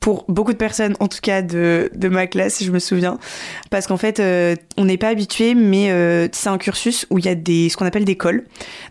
pour 0.02 0.26
beaucoup 0.28 0.52
de 0.52 0.58
personnes, 0.58 0.98
en 1.00 1.08
tout 1.08 1.20
cas 1.22 1.44
de, 1.44 1.92
de 1.94 2.10
ma 2.10 2.26
classe, 2.26 2.64
je 2.64 2.72
me 2.72 2.80
souviens, 2.80 3.20
parce 3.70 3.86
qu'en 3.86 3.98
fait, 3.98 4.20
euh, 4.20 4.56
on 4.76 4.86
n'est 4.86 4.98
pas 4.98 5.10
habitué, 5.10 5.54
mais 5.54 5.92
euh, 5.92 6.28
c'est 6.32 6.50
un 6.50 6.58
cursus 6.58 7.06
où 7.12 7.20
il 7.20 7.26
y 7.26 7.30
a 7.30 7.36
des 7.36 7.70
ce 7.70 7.78
qu'on 7.78 7.86
appelle 7.86 8.04
des 8.04 8.18
cols. 8.18 8.46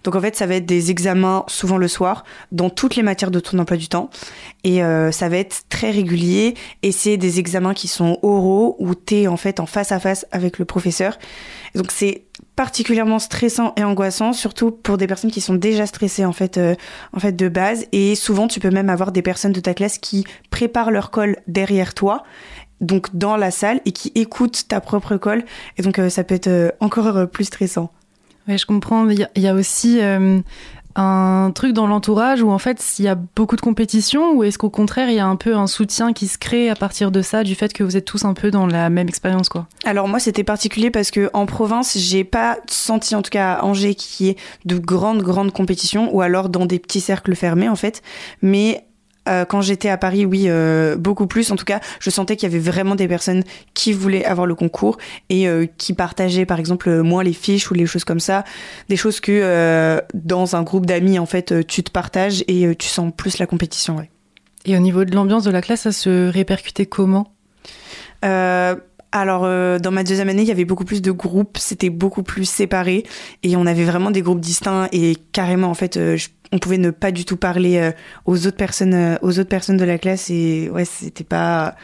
Donc 0.04 0.14
en 0.14 0.20
fait, 0.20 0.36
ça 0.36 0.46
va 0.46 0.54
être 0.54 0.66
des 0.66 0.92
examens 0.92 1.44
souvent 1.48 1.78
le 1.78 1.88
soir 1.88 2.24
dans 2.52 2.70
toutes 2.70 2.94
les 2.94 3.02
matières 3.02 3.32
de 3.32 3.40
ton 3.40 3.58
emploi 3.58 3.76
du 3.76 3.88
temps, 3.88 4.08
et 4.62 4.84
euh, 4.84 5.10
ça 5.10 5.28
va 5.28 5.38
être 5.38 5.64
très 5.68 5.90
régulier. 5.90 6.54
Et 6.84 6.92
c'est 6.92 7.16
des 7.16 7.40
examens 7.40 7.74
qui 7.74 7.88
sont 7.88 8.20
oraux 8.22 8.76
où 8.78 8.94
t'es 8.94 9.26
en 9.26 9.36
fait 9.36 9.58
en 9.58 9.66
face 9.66 9.90
à 9.90 9.98
face 9.98 10.26
avec 10.30 10.60
le 10.60 10.64
professeur. 10.64 11.18
donc 11.74 11.90
c'est 11.90 12.22
particulièrement 12.60 13.18
stressant 13.18 13.72
et 13.78 13.84
angoissant, 13.84 14.34
surtout 14.34 14.70
pour 14.70 14.98
des 14.98 15.06
personnes 15.06 15.30
qui 15.30 15.40
sont 15.40 15.54
déjà 15.54 15.86
stressées 15.86 16.26
en 16.26 16.34
fait, 16.34 16.58
euh, 16.58 16.74
en 17.14 17.18
fait 17.18 17.32
de 17.32 17.48
base. 17.48 17.86
Et 17.92 18.14
souvent, 18.14 18.48
tu 18.48 18.60
peux 18.60 18.68
même 18.68 18.90
avoir 18.90 19.12
des 19.12 19.22
personnes 19.22 19.52
de 19.52 19.60
ta 19.60 19.72
classe 19.72 19.96
qui 19.96 20.26
préparent 20.50 20.90
leur 20.90 21.10
colle 21.10 21.38
derrière 21.46 21.94
toi, 21.94 22.22
donc 22.82 23.16
dans 23.16 23.38
la 23.38 23.50
salle, 23.50 23.80
et 23.86 23.92
qui 23.92 24.12
écoutent 24.14 24.68
ta 24.68 24.82
propre 24.82 25.16
colle. 25.16 25.42
Et 25.78 25.82
donc, 25.82 25.98
euh, 25.98 26.10
ça 26.10 26.22
peut 26.22 26.34
être 26.34 26.48
euh, 26.48 26.70
encore 26.80 27.30
plus 27.30 27.44
stressant. 27.44 27.90
Oui, 28.46 28.58
je 28.58 28.66
comprends. 28.66 29.08
Il 29.08 29.26
y, 29.36 29.48
a 29.48 29.54
aussi 29.54 30.00
un 31.00 31.50
truc 31.50 31.72
dans 31.72 31.86
l'entourage 31.86 32.42
où 32.42 32.50
en 32.50 32.58
fait 32.58 32.80
s'il 32.80 33.04
y 33.04 33.08
a 33.08 33.14
beaucoup 33.14 33.56
de 33.56 33.60
compétition 33.60 34.32
ou 34.32 34.44
est-ce 34.44 34.58
qu'au 34.58 34.70
contraire 34.70 35.08
il 35.08 35.16
y 35.16 35.18
a 35.18 35.26
un 35.26 35.36
peu 35.36 35.56
un 35.56 35.66
soutien 35.66 36.12
qui 36.12 36.28
se 36.28 36.38
crée 36.38 36.68
à 36.68 36.74
partir 36.74 37.10
de 37.10 37.22
ça 37.22 37.42
du 37.42 37.54
fait 37.54 37.72
que 37.72 37.82
vous 37.82 37.96
êtes 37.96 38.04
tous 38.04 38.24
un 38.24 38.34
peu 38.34 38.50
dans 38.50 38.66
la 38.66 38.90
même 38.90 39.08
expérience 39.08 39.48
quoi? 39.48 39.66
Alors 39.84 40.08
moi 40.08 40.18
c'était 40.18 40.44
particulier 40.44 40.90
parce 40.90 41.10
que 41.10 41.30
en 41.32 41.46
province 41.46 41.96
j'ai 41.96 42.24
pas 42.24 42.58
senti 42.68 43.14
en 43.14 43.22
tout 43.22 43.30
cas 43.30 43.54
à 43.54 43.64
Angers 43.64 43.94
qui 43.94 44.28
est 44.28 44.38
de 44.64 44.78
grandes 44.78 45.22
grandes 45.22 45.52
compétitions 45.52 46.14
ou 46.14 46.20
alors 46.20 46.48
dans 46.48 46.66
des 46.66 46.78
petits 46.78 47.00
cercles 47.00 47.34
fermés 47.34 47.68
en 47.68 47.76
fait. 47.76 48.02
Mais 48.42 48.84
euh, 49.30 49.44
quand 49.44 49.60
j'étais 49.62 49.88
à 49.88 49.96
Paris, 49.96 50.26
oui, 50.26 50.44
euh, 50.48 50.96
beaucoup 50.96 51.26
plus. 51.26 51.50
En 51.50 51.56
tout 51.56 51.64
cas, 51.64 51.80
je 52.00 52.10
sentais 52.10 52.36
qu'il 52.36 52.50
y 52.50 52.52
avait 52.54 52.62
vraiment 52.62 52.96
des 52.96 53.08
personnes 53.08 53.44
qui 53.74 53.92
voulaient 53.92 54.24
avoir 54.24 54.46
le 54.46 54.54
concours 54.54 54.98
et 55.28 55.48
euh, 55.48 55.66
qui 55.78 55.94
partageaient, 55.94 56.46
par 56.46 56.58
exemple, 56.58 57.02
moins 57.02 57.22
les 57.22 57.32
fiches 57.32 57.70
ou 57.70 57.74
les 57.74 57.86
choses 57.86 58.04
comme 58.04 58.20
ça. 58.20 58.44
Des 58.88 58.96
choses 58.96 59.20
que 59.20 60.00
dans 60.14 60.56
un 60.56 60.62
groupe 60.62 60.86
d'amis, 60.86 61.18
en 61.18 61.26
fait, 61.26 61.66
tu 61.66 61.82
te 61.82 61.90
partages 61.90 62.44
et 62.48 62.74
tu 62.76 62.88
sens 62.88 63.12
plus 63.16 63.38
la 63.38 63.46
compétition. 63.46 63.96
Ouais. 63.96 64.10
Et 64.66 64.76
au 64.76 64.80
niveau 64.80 65.04
de 65.04 65.14
l'ambiance 65.14 65.44
de 65.44 65.50
la 65.50 65.62
classe, 65.62 65.82
ça 65.82 65.92
se 65.92 66.28
répercutait 66.28 66.86
comment? 66.86 67.32
Alors, 69.12 69.42
euh, 69.44 69.80
dans 69.80 69.90
ma 69.90 70.04
deuxième 70.04 70.28
année, 70.28 70.42
il 70.42 70.48
y 70.48 70.52
avait 70.52 70.64
beaucoup 70.64 70.84
plus 70.84 71.02
de 71.02 71.10
groupes, 71.10 71.58
c'était 71.58 71.90
beaucoup 71.90 72.22
plus 72.22 72.44
séparé, 72.44 73.02
et 73.42 73.56
on 73.56 73.66
avait 73.66 73.82
vraiment 73.84 74.12
des 74.12 74.22
groupes 74.22 74.38
distincts, 74.40 74.88
et 74.92 75.16
carrément, 75.32 75.68
en 75.68 75.74
fait, 75.74 75.96
euh, 75.96 76.16
je- 76.16 76.28
on 76.52 76.58
pouvait 76.58 76.78
ne 76.78 76.90
pas 76.90 77.12
du 77.12 77.24
tout 77.24 77.36
parler 77.36 77.78
euh, 77.78 77.92
aux 78.24 78.46
autres 78.46 78.56
personnes, 78.56 78.94
euh, 78.94 79.16
aux 79.22 79.38
autres 79.38 79.48
personnes 79.48 79.76
de 79.76 79.84
la 79.84 79.98
classe, 79.98 80.30
et 80.30 80.68
ouais, 80.70 80.84
c'était 80.84 81.24
pas 81.24 81.76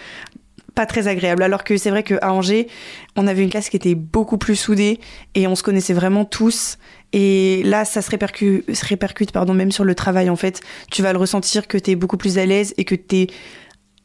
pas 0.75 0.87
très 0.87 1.09
agréable. 1.09 1.43
Alors 1.43 1.65
que 1.65 1.77
c'est 1.79 1.91
vrai 1.91 2.03
qu'à 2.03 2.31
Angers, 2.31 2.69
on 3.17 3.27
avait 3.27 3.43
une 3.43 3.49
classe 3.49 3.71
qui 3.71 3.77
était 3.77 3.95
beaucoup 3.95 4.39
plus 4.39 4.57
soudée, 4.57 5.01
et 5.35 5.47
on 5.47 5.55
se 5.55 5.63
connaissait 5.63 5.95
vraiment 5.95 6.25
tous. 6.25 6.79
Et 7.13 7.63
là, 7.65 7.85
ça 7.85 8.03
se 8.03 8.11
répercute, 8.11 9.33
pardon, 9.33 9.55
même 9.55 9.73
sur 9.73 9.85
le 9.85 9.95
travail, 9.95 10.29
en 10.29 10.37
fait. 10.37 10.61
Tu 10.91 11.03
vas 11.03 11.13
le 11.13 11.19
ressentir 11.19 11.67
que 11.67 11.79
tu 11.79 11.93
es 11.93 11.97
beaucoup 11.97 12.19
plus 12.19 12.37
à 12.37 12.45
l'aise 12.45 12.75
et 12.77 12.85
que 12.85 12.95
tu 12.95 13.17
es 13.17 13.27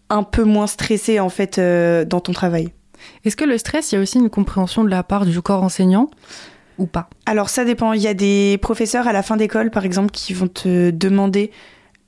un 0.09 0.23
peu 0.23 0.43
moins 0.43 0.67
stressé, 0.67 1.19
en 1.19 1.29
fait, 1.29 1.57
euh, 1.57 2.05
dans 2.05 2.21
ton 2.21 2.31
travail. 2.31 2.69
Est-ce 3.25 3.35
que 3.35 3.45
le 3.45 3.57
stress, 3.57 3.91
il 3.91 3.95
y 3.95 3.97
a 3.97 4.01
aussi 4.01 4.19
une 4.19 4.29
compréhension 4.29 4.83
de 4.83 4.89
la 4.89 5.03
part 5.03 5.25
du 5.25 5.41
corps 5.41 5.63
enseignant? 5.63 6.09
Alors 7.25 7.49
ça 7.49 7.65
dépend. 7.65 7.93
Il 7.93 8.01
y 8.01 8.07
a 8.07 8.13
des 8.13 8.57
professeurs 8.61 9.07
à 9.07 9.13
la 9.13 9.23
fin 9.23 9.37
d'école, 9.37 9.71
par 9.71 9.85
exemple, 9.85 10.11
qui 10.11 10.33
vont 10.33 10.47
te 10.47 10.91
demander 10.91 11.51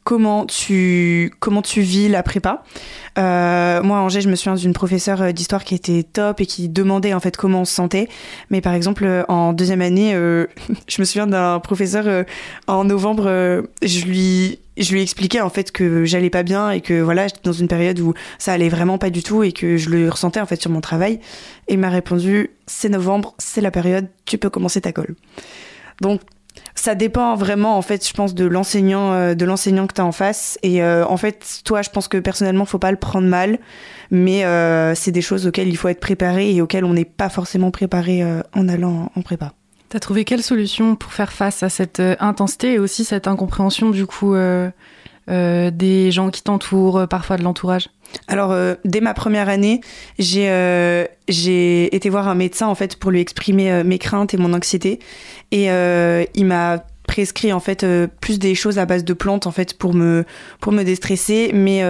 comment 0.03 0.45
tu 0.45 1.33
comment 1.39 1.61
tu 1.61 1.81
vis 1.81 2.09
la 2.09 2.23
prépa. 2.23 2.63
Euh, 3.17 3.81
moi, 3.83 3.99
à 3.99 4.01
Angers, 4.01 4.21
je 4.21 4.29
me 4.29 4.35
souviens 4.35 4.55
d'une 4.55 4.73
professeure 4.73 5.21
euh, 5.21 5.31
d'histoire 5.31 5.63
qui 5.63 5.75
était 5.75 6.03
top 6.03 6.41
et 6.41 6.45
qui 6.45 6.67
demandait 6.67 7.13
en 7.13 7.19
fait 7.19 7.37
comment 7.37 7.61
on 7.61 7.65
se 7.65 7.73
sentait. 7.73 8.07
Mais 8.49 8.59
par 8.59 8.73
exemple, 8.73 9.05
euh, 9.05 9.23
en 9.27 9.53
deuxième 9.53 9.81
année, 9.81 10.13
je 10.87 11.01
me 11.01 11.05
souviens 11.05 11.27
d'un 11.27 11.59
professeur 11.59 12.25
en 12.67 12.83
novembre. 12.83 13.25
je 13.81 14.05
lui 14.05 14.59
je 14.75 14.91
lui 14.91 15.03
expliquais 15.03 15.39
en 15.39 15.49
fait 15.49 15.71
que 15.71 16.03
j'allais 16.03 16.31
pas 16.31 16.41
bien 16.41 16.71
et 16.71 16.81
que 16.81 16.99
voilà 16.99 17.27
j'étais 17.27 17.41
dans 17.43 17.51
une 17.51 17.67
période 17.67 17.99
où 17.99 18.15
ça 18.39 18.53
allait 18.53 18.69
vraiment 18.69 18.97
pas 18.97 19.11
du 19.11 19.21
tout 19.21 19.43
et 19.43 19.51
que 19.51 19.77
je 19.77 19.91
le 19.91 20.09
ressentais 20.09 20.39
en 20.39 20.47
fait 20.47 20.59
sur 20.59 20.71
mon 20.71 20.81
travail. 20.81 21.19
Et 21.67 21.73
il 21.73 21.79
m'a 21.79 21.89
répondu 21.89 22.49
c'est 22.65 22.89
novembre, 22.89 23.35
c'est 23.37 23.61
la 23.61 23.71
période, 23.71 24.07
tu 24.25 24.37
peux 24.37 24.49
commencer 24.49 24.81
ta 24.81 24.91
colle. 24.91 25.15
Donc 26.01 26.21
ça 26.83 26.95
dépend 26.95 27.33
vraiment 27.35 27.77
en 27.77 27.81
fait 27.81 28.05
je 28.05 28.13
pense 28.13 28.35
de 28.35 28.43
l'enseignant 28.43 29.13
euh, 29.13 29.35
de 29.35 29.45
l'enseignant 29.45 29.87
que 29.87 29.93
tu 29.93 30.01
as 30.01 30.05
en 30.05 30.11
face 30.11 30.59
et 30.63 30.83
euh, 30.83 31.05
en 31.05 31.15
fait 31.15 31.61
toi 31.63 31.81
je 31.81 31.89
pense 31.89 32.09
que 32.09 32.17
personnellement 32.17 32.65
faut 32.65 32.77
pas 32.77 32.91
le 32.91 32.97
prendre 32.97 33.25
mal 33.25 33.57
mais 34.11 34.43
euh, 34.43 34.93
c'est 34.93 35.13
des 35.13 35.21
choses 35.21 35.47
auxquelles 35.47 35.69
il 35.69 35.77
faut 35.77 35.87
être 35.87 36.01
préparé 36.01 36.53
et 36.53 36.61
auxquelles 36.61 36.83
on 36.83 36.91
n'est 36.91 37.05
pas 37.05 37.29
forcément 37.29 37.71
préparé 37.71 38.21
en 38.53 38.67
allant 38.67 39.09
en 39.15 39.21
prépa. 39.21 39.53
T'as 39.87 39.99
trouvé 39.99 40.25
quelle 40.25 40.43
solution 40.43 40.97
pour 40.97 41.13
faire 41.13 41.31
face 41.31 41.63
à 41.63 41.69
cette 41.69 42.01
intensité 42.19 42.73
et 42.73 42.79
aussi 42.79 43.05
cette 43.05 43.29
incompréhension 43.29 43.89
du 43.89 44.05
coup 44.05 44.35
euh, 45.29 45.71
des 45.71 46.11
gens 46.11 46.29
qui 46.29 46.43
t'entourent, 46.43 46.99
euh, 46.99 47.07
parfois 47.07 47.37
de 47.37 47.43
l'entourage. 47.43 47.89
Alors, 48.27 48.51
euh, 48.51 48.75
dès 48.83 48.99
ma 48.99 49.13
première 49.13 49.47
année, 49.47 49.79
j'ai 50.19 51.95
été 51.95 52.09
voir 52.09 52.27
un 52.27 52.35
médecin 52.35 52.67
en 52.67 52.75
fait 52.75 52.97
pour 52.97 53.09
lui 53.09 53.21
exprimer 53.21 53.83
mes 53.83 53.97
craintes 53.97 54.33
et 54.33 54.37
mon 54.37 54.53
anxiété, 54.53 54.99
et 55.51 55.67
il 56.35 56.45
m'a 56.45 56.83
prescrit 57.07 57.51
en 57.51 57.59
fait 57.59 57.85
plus 58.21 58.37
des 58.37 58.55
choses 58.55 58.77
à 58.77 58.85
base 58.85 59.03
de 59.03 59.13
plantes 59.13 59.47
en 59.47 59.51
fait 59.51 59.77
pour 59.77 59.93
me 59.93 60.25
pour 60.59 60.71
me 60.71 60.83
déstresser, 60.83 61.51
mais 61.53 61.81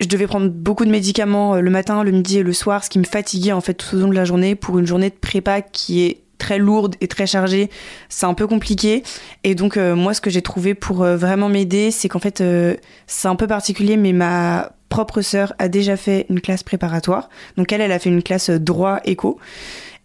je 0.00 0.08
devais 0.08 0.26
prendre 0.26 0.48
beaucoup 0.48 0.84
de 0.84 0.90
médicaments 0.90 1.60
le 1.60 1.70
matin, 1.70 2.02
le 2.02 2.10
midi 2.10 2.38
et 2.38 2.42
le 2.42 2.52
soir, 2.52 2.82
ce 2.82 2.90
qui 2.90 2.98
me 2.98 3.04
fatiguait 3.04 3.52
en 3.52 3.60
fait 3.60 3.74
tout 3.74 3.96
au 3.96 4.00
long 4.00 4.08
de 4.08 4.14
la 4.14 4.24
journée 4.24 4.56
pour 4.56 4.80
une 4.80 4.86
journée 4.86 5.10
de 5.10 5.14
prépa 5.14 5.60
qui 5.60 6.02
est 6.02 6.22
très 6.40 6.58
lourde 6.58 6.96
et 7.00 7.06
très 7.06 7.28
chargée, 7.28 7.70
c'est 8.08 8.26
un 8.26 8.34
peu 8.34 8.48
compliqué. 8.48 9.04
Et 9.44 9.54
donc 9.54 9.76
euh, 9.76 9.94
moi, 9.94 10.14
ce 10.14 10.20
que 10.20 10.30
j'ai 10.30 10.42
trouvé 10.42 10.74
pour 10.74 11.04
euh, 11.04 11.16
vraiment 11.16 11.48
m'aider, 11.48 11.92
c'est 11.92 12.08
qu'en 12.08 12.18
fait, 12.18 12.40
euh, 12.40 12.74
c'est 13.06 13.28
un 13.28 13.36
peu 13.36 13.46
particulier, 13.46 13.96
mais 13.96 14.12
ma 14.12 14.72
propre 14.88 15.20
sœur 15.20 15.52
a 15.60 15.68
déjà 15.68 15.96
fait 15.96 16.26
une 16.30 16.40
classe 16.40 16.64
préparatoire. 16.64 17.28
Donc 17.56 17.70
elle, 17.70 17.80
elle 17.80 17.92
a 17.92 18.00
fait 18.00 18.10
une 18.10 18.24
classe 18.24 18.50
droit 18.50 18.98
éco. 19.04 19.38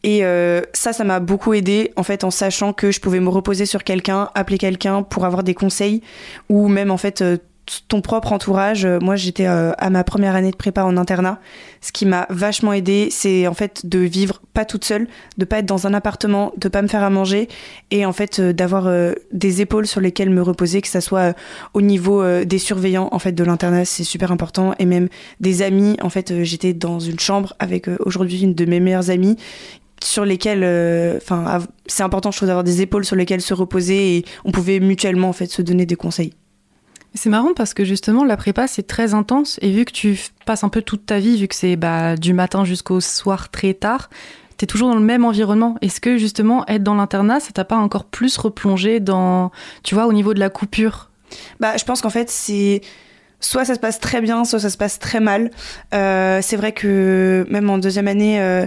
Et 0.04 0.22
ça, 0.74 0.94
ça 0.94 1.04
m'a 1.04 1.20
beaucoup 1.20 1.56
aidé 1.56 1.92
en 1.96 2.04
fait 2.04 2.24
en 2.24 2.30
sachant 2.30 2.74
que 2.74 2.92
je 2.92 3.00
pouvais 3.00 3.20
me 3.20 3.30
reposer 3.30 3.66
sur 3.66 3.84
quelqu'un, 3.84 4.30
appeler 4.36 4.60
quelqu'un 4.60 5.02
pour 5.02 5.26
avoir 5.26 5.42
des 5.42 5.56
conseils 5.56 6.04
ou 6.48 6.68
même 6.68 6.92
en 6.92 6.98
fait 6.98 7.24
ton 7.88 8.02
propre 8.02 8.34
entourage. 8.34 8.86
Euh, 8.86 9.00
Moi, 9.02 9.16
j'étais 9.16 9.48
euh, 9.48 9.72
à 9.78 9.90
ma 9.90 10.04
première 10.04 10.36
année 10.36 10.52
de 10.52 10.56
prépa 10.56 10.84
en 10.84 10.98
internat. 10.98 11.40
Ce 11.82 11.92
qui 11.92 12.06
m'a 12.06 12.26
vachement 12.30 12.74
aidé, 12.74 13.10
c'est 13.12 13.48
en 13.48 13.54
fait 13.54 13.86
de 13.86 14.00
vivre 14.00 14.42
pas 14.54 14.66
toute 14.66 14.86
seule, 14.86 15.08
de 15.38 15.46
pas 15.46 15.60
être 15.60 15.66
dans 15.66 15.88
un 15.88 15.94
appartement, 15.94 16.52
de 16.58 16.68
pas 16.68 16.82
me 16.82 16.88
faire 16.88 17.04
à 17.04 17.10
manger 17.10 17.48
et 17.92 18.06
en 18.06 18.14
fait 18.14 18.40
euh, 18.40 18.54
d'avoir 18.54 18.90
des 19.32 19.62
épaules 19.62 19.88
sur 19.88 20.02
lesquelles 20.02 20.30
me 20.30 20.42
reposer, 20.42 20.82
que 20.82 20.88
ça 20.88 21.02
soit 21.02 21.36
au 21.74 21.82
niveau 21.82 22.24
des 22.44 22.60
surveillants 22.60 23.10
en 23.12 23.20
fait 23.20 23.32
de 23.32 23.44
l'internat, 23.44 23.86
c'est 23.86 24.04
super 24.04 24.32
important 24.32 24.74
et 24.80 24.86
même 24.86 25.10
des 25.40 25.62
amis. 25.62 25.98
En 26.02 26.10
fait, 26.10 26.44
j'étais 26.44 26.74
dans 26.74 27.00
une 27.00 27.20
chambre 27.20 27.54
avec 27.60 27.88
aujourd'hui 28.00 28.44
une 28.44 28.54
de 28.54 28.66
mes 28.66 28.80
meilleures 28.80 29.10
amies 29.10 29.38
sur 30.04 30.26
lesquelles, 30.26 30.64
enfin, 31.18 31.60
c'est 31.86 32.04
important, 32.04 32.32
je 32.32 32.38
trouve, 32.38 32.48
d'avoir 32.48 32.64
des 32.64 32.82
épaules 32.82 33.06
sur 33.06 33.16
lesquelles 33.16 33.42
se 33.42 33.54
reposer 33.54 34.18
et 34.18 34.26
on 34.44 34.52
pouvait 34.52 34.80
mutuellement 34.80 35.30
en 35.30 35.34
fait 35.34 35.48
se 35.48 35.62
donner 35.62 35.86
des 35.86 35.96
conseils. 35.96 36.34
C'est 37.16 37.30
marrant 37.30 37.54
parce 37.56 37.74
que 37.74 37.86
justement 37.86 38.26
la 38.26 38.38
prépa 38.38 38.68
c'est 38.68 38.84
très 38.84 39.14
intense 39.14 39.58
et 39.62 39.72
vu 39.72 39.86
que 39.86 39.92
tu 39.92 40.20
passes 40.46 40.64
un 40.64 40.70
peu 40.70 40.82
toute 40.82 41.06
ta 41.06 41.18
vie, 41.18 41.38
vu 41.38 41.48
que 41.48 41.56
c'est 41.56 41.78
bah, 41.78 42.18
du 42.18 42.34
matin 42.34 42.66
jusqu'au 42.66 43.00
soir 43.00 43.50
très 43.50 43.74
tard, 43.74 44.10
t'es 44.58 44.66
toujours 44.66 44.90
dans 44.90 44.96
le 44.96 45.02
même 45.02 45.26
environnement. 45.26 45.78
Est-ce 45.82 46.02
que 46.02 46.18
justement 46.18 46.66
être 46.68 46.84
dans 46.84 46.96
l'internat, 46.96 47.40
ça 47.40 47.52
t'a 47.52 47.66
pas 47.66 47.78
encore 47.78 48.06
plus 48.06 48.38
replongé 48.38 49.00
dans, 49.00 49.52
tu 49.84 49.96
vois, 49.96 50.08
au 50.08 50.14
niveau 50.14 50.34
de 50.34 50.40
la 50.40 50.50
coupure? 50.50 51.10
Bah, 51.60 51.78
je 51.78 51.84
pense 51.84 52.02
qu'en 52.02 52.10
fait, 52.10 52.30
c'est 52.30 52.82
soit 53.40 53.66
ça 53.66 53.76
se 53.76 53.80
passe 53.80 54.00
très 54.00 54.22
bien, 54.22 54.46
soit 54.46 54.60
ça 54.60 54.70
se 54.70 54.78
passe 54.78 55.00
très 55.00 55.20
mal. 55.20 55.52
Euh, 55.94 56.40
c'est 56.42 56.56
vrai 56.56 56.72
que 56.72 57.46
même 57.50 57.70
en 57.70 57.78
deuxième 57.78 58.08
année, 58.08 58.40
euh, 58.42 58.66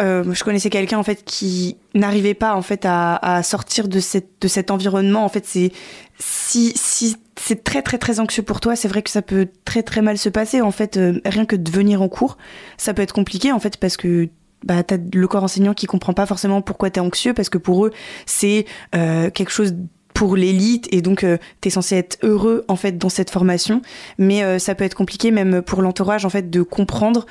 euh, 0.00 0.24
je 0.32 0.44
connaissais 0.44 0.70
quelqu'un 0.70 0.98
en 0.98 1.02
fait 1.02 1.24
qui 1.24 1.76
n'arrivait 1.94 2.34
pas 2.34 2.54
en 2.54 2.62
fait 2.62 2.84
à, 2.84 3.42
sortir 3.42 3.88
de 3.88 4.00
cette 4.00 4.30
de 4.40 4.48
cet 4.48 4.70
environnement. 4.70 5.24
En 5.24 5.28
fait, 5.28 5.44
c'est 5.46 5.72
si 6.18 6.72
si 6.74 7.16
c'est 7.36 7.64
très 7.64 7.82
très 7.82 7.98
très 7.98 8.20
anxieux 8.20 8.42
pour 8.42 8.60
toi, 8.60 8.76
c'est 8.76 8.88
vrai 8.88 9.02
que 9.02 9.10
ça 9.10 9.22
peut 9.22 9.48
très 9.64 9.82
très 9.82 10.02
mal 10.02 10.18
se 10.18 10.28
passer. 10.28 10.60
En 10.60 10.70
fait, 10.70 10.96
euh, 10.96 11.20
rien 11.24 11.44
que 11.44 11.56
de 11.56 11.70
venir 11.70 12.02
en 12.02 12.08
cours, 12.08 12.38
ça 12.76 12.94
peut 12.94 13.02
être 13.02 13.12
compliqué 13.12 13.52
en 13.52 13.60
fait 13.60 13.76
parce 13.76 13.96
que 13.96 14.28
bah, 14.64 14.82
t'as 14.82 14.98
le 15.12 15.28
corps 15.28 15.44
enseignant 15.44 15.74
qui 15.74 15.86
comprend 15.86 16.12
pas 16.12 16.26
forcément 16.26 16.62
pourquoi 16.62 16.90
t'es 16.90 17.00
anxieux 17.00 17.32
parce 17.32 17.48
que 17.48 17.58
pour 17.58 17.86
eux 17.86 17.92
c'est 18.26 18.66
euh, 18.94 19.30
quelque 19.30 19.50
chose 19.50 19.74
pour 20.12 20.36
l'élite 20.36 20.86
et 20.92 21.00
donc 21.00 21.24
euh, 21.24 21.38
t'es 21.62 21.70
censé 21.70 21.96
être 21.96 22.18
heureux 22.22 22.66
en 22.68 22.76
fait 22.76 22.98
dans 22.98 23.08
cette 23.08 23.30
formation 23.30 23.80
mais 24.18 24.58
ça 24.58 24.74
peut 24.74 24.84
être 24.84 24.94
compliqué 24.94 25.30
même 25.30 25.62
pour 25.62 25.80
l'entourage 25.80 26.26
en 26.26 26.28
fait 26.30 26.50
de 26.50 26.60
comprendre 26.60 27.24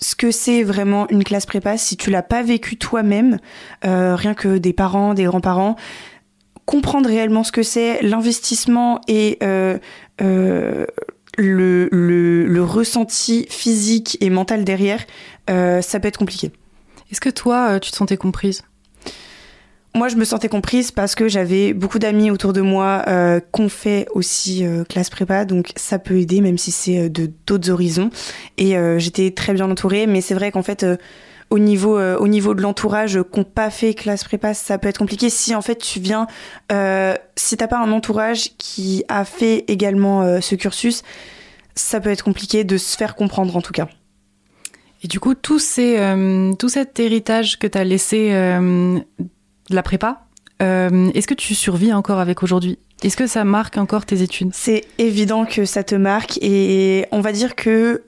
ce 0.00 0.14
que 0.14 0.30
c'est 0.30 0.62
vraiment 0.62 1.08
une 1.10 1.24
classe 1.24 1.46
prépa 1.46 1.76
si 1.76 1.96
tu 1.96 2.10
l'as 2.10 2.22
pas 2.22 2.42
vécu 2.42 2.76
toi-même 2.76 3.38
euh, 3.84 4.14
rien 4.16 4.34
que 4.34 4.58
des 4.58 4.72
parents 4.72 5.14
des 5.14 5.24
grands-parents 5.24 5.76
comprendre 6.64 7.08
réellement 7.08 7.44
ce 7.44 7.52
que 7.52 7.62
c'est 7.62 8.00
l'investissement 8.02 9.00
et 9.08 9.38
euh, 9.42 9.78
euh, 10.22 10.86
le, 11.36 11.88
le, 11.90 12.62
ressenti 12.62 13.46
physique 13.48 14.16
et 14.20 14.30
mental 14.30 14.64
derrière 14.64 15.04
ça 15.48 15.98
peut 15.98 16.06
être 16.06 16.18
compliqué. 16.18 16.52
Est-ce 17.10 17.20
que 17.20 17.30
toi, 17.30 17.80
tu 17.80 17.90
te 17.90 17.96
sentais 17.96 18.16
comprise? 18.16 18.62
Moi, 19.94 20.08
je 20.08 20.16
me 20.16 20.24
sentais 20.24 20.48
comprise 20.48 20.92
parce 20.92 21.16
que 21.16 21.28
j'avais 21.28 21.72
beaucoup 21.72 21.98
d'amis 21.98 22.30
autour 22.30 22.52
de 22.52 22.60
moi 22.60 23.02
euh, 23.08 23.40
qu'on 23.50 23.68
fait 23.68 24.06
aussi 24.14 24.64
euh, 24.64 24.84
classe 24.84 25.10
prépa, 25.10 25.44
donc 25.44 25.72
ça 25.74 25.98
peut 25.98 26.18
aider, 26.18 26.40
même 26.40 26.58
si 26.58 26.70
c'est 26.70 26.98
euh, 26.98 27.08
de 27.08 27.30
d'autres 27.46 27.70
horizons. 27.70 28.10
Et 28.56 28.76
euh, 28.76 29.00
j'étais 29.00 29.32
très 29.32 29.52
bien 29.52 29.68
entourée, 29.68 30.06
mais 30.06 30.20
c'est 30.20 30.34
vrai 30.34 30.52
qu'en 30.52 30.62
fait, 30.62 30.86
au 31.50 31.58
niveau 31.58 31.98
au 31.98 32.28
niveau 32.28 32.54
de 32.54 32.62
l'entourage 32.62 33.20
qu'on 33.32 33.42
pas 33.42 33.70
fait 33.70 33.94
classe 33.94 34.22
prépa, 34.22 34.54
ça 34.54 34.78
peut 34.78 34.86
être 34.86 34.98
compliqué. 34.98 35.28
Si 35.28 35.56
en 35.56 35.62
fait 35.62 35.76
tu 35.76 35.98
viens, 35.98 36.28
si 37.34 37.56
t'as 37.56 37.66
pas 37.66 37.78
un 37.78 37.90
entourage 37.90 38.50
qui 38.58 39.02
a 39.08 39.24
fait 39.24 39.64
également 39.66 40.40
ce 40.40 40.54
cursus, 40.54 41.02
ça 41.74 41.98
peut 41.98 42.10
être 42.10 42.22
compliqué 42.22 42.62
de 42.62 42.76
se 42.76 42.96
faire 42.96 43.16
comprendre 43.16 43.56
en 43.56 43.60
tout 43.60 43.72
cas. 43.72 43.88
Et 45.02 45.08
du 45.08 45.18
coup, 45.18 45.34
tout, 45.34 45.58
tout 45.58 46.68
cet 46.68 47.00
héritage 47.00 47.58
que 47.58 47.66
t'as 47.66 47.84
laissé 47.84 48.28
euh, 48.32 49.00
de 49.70 49.76
la 49.76 49.82
prépa, 49.82 50.26
euh, 50.62 51.10
est-ce 51.14 51.26
que 51.26 51.34
tu 51.34 51.54
survis 51.54 51.92
encore 51.92 52.18
avec 52.18 52.42
aujourd'hui? 52.42 52.78
Est-ce 53.02 53.16
que 53.16 53.26
ça 53.26 53.44
marque 53.44 53.78
encore 53.78 54.04
tes 54.04 54.22
études? 54.22 54.50
C'est 54.52 54.84
évident 54.98 55.46
que 55.46 55.64
ça 55.64 55.82
te 55.82 55.94
marque 55.94 56.38
et 56.42 57.06
on 57.12 57.20
va 57.20 57.32
dire 57.32 57.54
que 57.54 58.04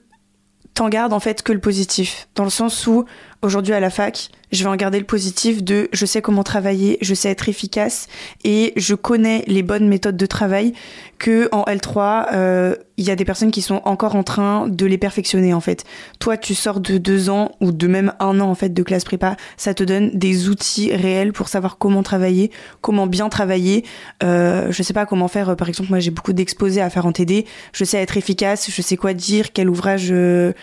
t'en 0.75 0.89
gardes 0.89 1.13
en 1.13 1.19
fait 1.19 1.41
que 1.41 1.51
le 1.51 1.59
positif, 1.59 2.27
dans 2.35 2.43
le 2.43 2.49
sens 2.49 2.85
où 2.85 3.05
aujourd'hui 3.43 3.73
à 3.73 3.79
la 3.79 3.89
fac, 3.89 4.29
je 4.51 4.63
vais 4.63 4.69
en 4.69 4.75
garder 4.75 4.99
le 4.99 5.05
positif 5.05 5.63
de 5.63 5.89
je 5.91 6.05
sais 6.05 6.21
comment 6.21 6.43
travailler, 6.43 6.97
je 7.01 7.13
sais 7.13 7.29
être 7.29 7.49
efficace 7.49 8.07
et 8.43 8.73
je 8.75 8.95
connais 8.95 9.43
les 9.47 9.63
bonnes 9.63 9.87
méthodes 9.87 10.17
de 10.17 10.25
travail 10.25 10.73
que 11.19 11.49
en 11.51 11.63
L3, 11.63 12.27
euh, 12.33 12.75
il 12.97 13.05
y 13.05 13.11
a 13.11 13.15
des 13.15 13.25
personnes 13.25 13.51
qui 13.51 13.61
sont 13.61 13.81
encore 13.85 14.15
en 14.15 14.23
train 14.23 14.67
de 14.67 14.85
les 14.85 14.97
perfectionner 14.97 15.53
en 15.53 15.59
fait. 15.59 15.83
Toi, 16.19 16.37
tu 16.37 16.55
sors 16.55 16.79
de 16.79 16.97
deux 16.97 17.29
ans 17.29 17.51
ou 17.61 17.71
de 17.71 17.87
même 17.87 18.13
un 18.19 18.39
an 18.39 18.49
en 18.49 18.55
fait 18.55 18.69
de 18.69 18.83
classe 18.83 19.03
prépa, 19.03 19.35
ça 19.57 19.73
te 19.73 19.83
donne 19.83 20.11
des 20.13 20.49
outils 20.49 20.93
réels 20.93 21.33
pour 21.33 21.47
savoir 21.47 21.77
comment 21.77 22.03
travailler, 22.03 22.51
comment 22.81 23.07
bien 23.07 23.29
travailler. 23.29 23.83
Euh, 24.23 24.71
je 24.71 24.83
sais 24.83 24.93
pas 24.93 25.05
comment 25.05 25.27
faire. 25.27 25.55
Par 25.55 25.67
exemple, 25.67 25.89
moi 25.89 25.99
j'ai 25.99 26.11
beaucoup 26.11 26.33
d'exposés 26.33 26.81
à 26.81 26.89
faire 26.89 27.05
en 27.05 27.11
TD. 27.11 27.45
Je 27.73 27.83
sais 27.83 27.97
être 27.97 28.17
efficace, 28.17 28.69
je 28.69 28.81
sais 28.81 28.97
quoi 28.97 29.13
dire, 29.13 29.51
quel 29.51 29.69
ouvrage. 29.69 30.09
Euh, 30.11 30.53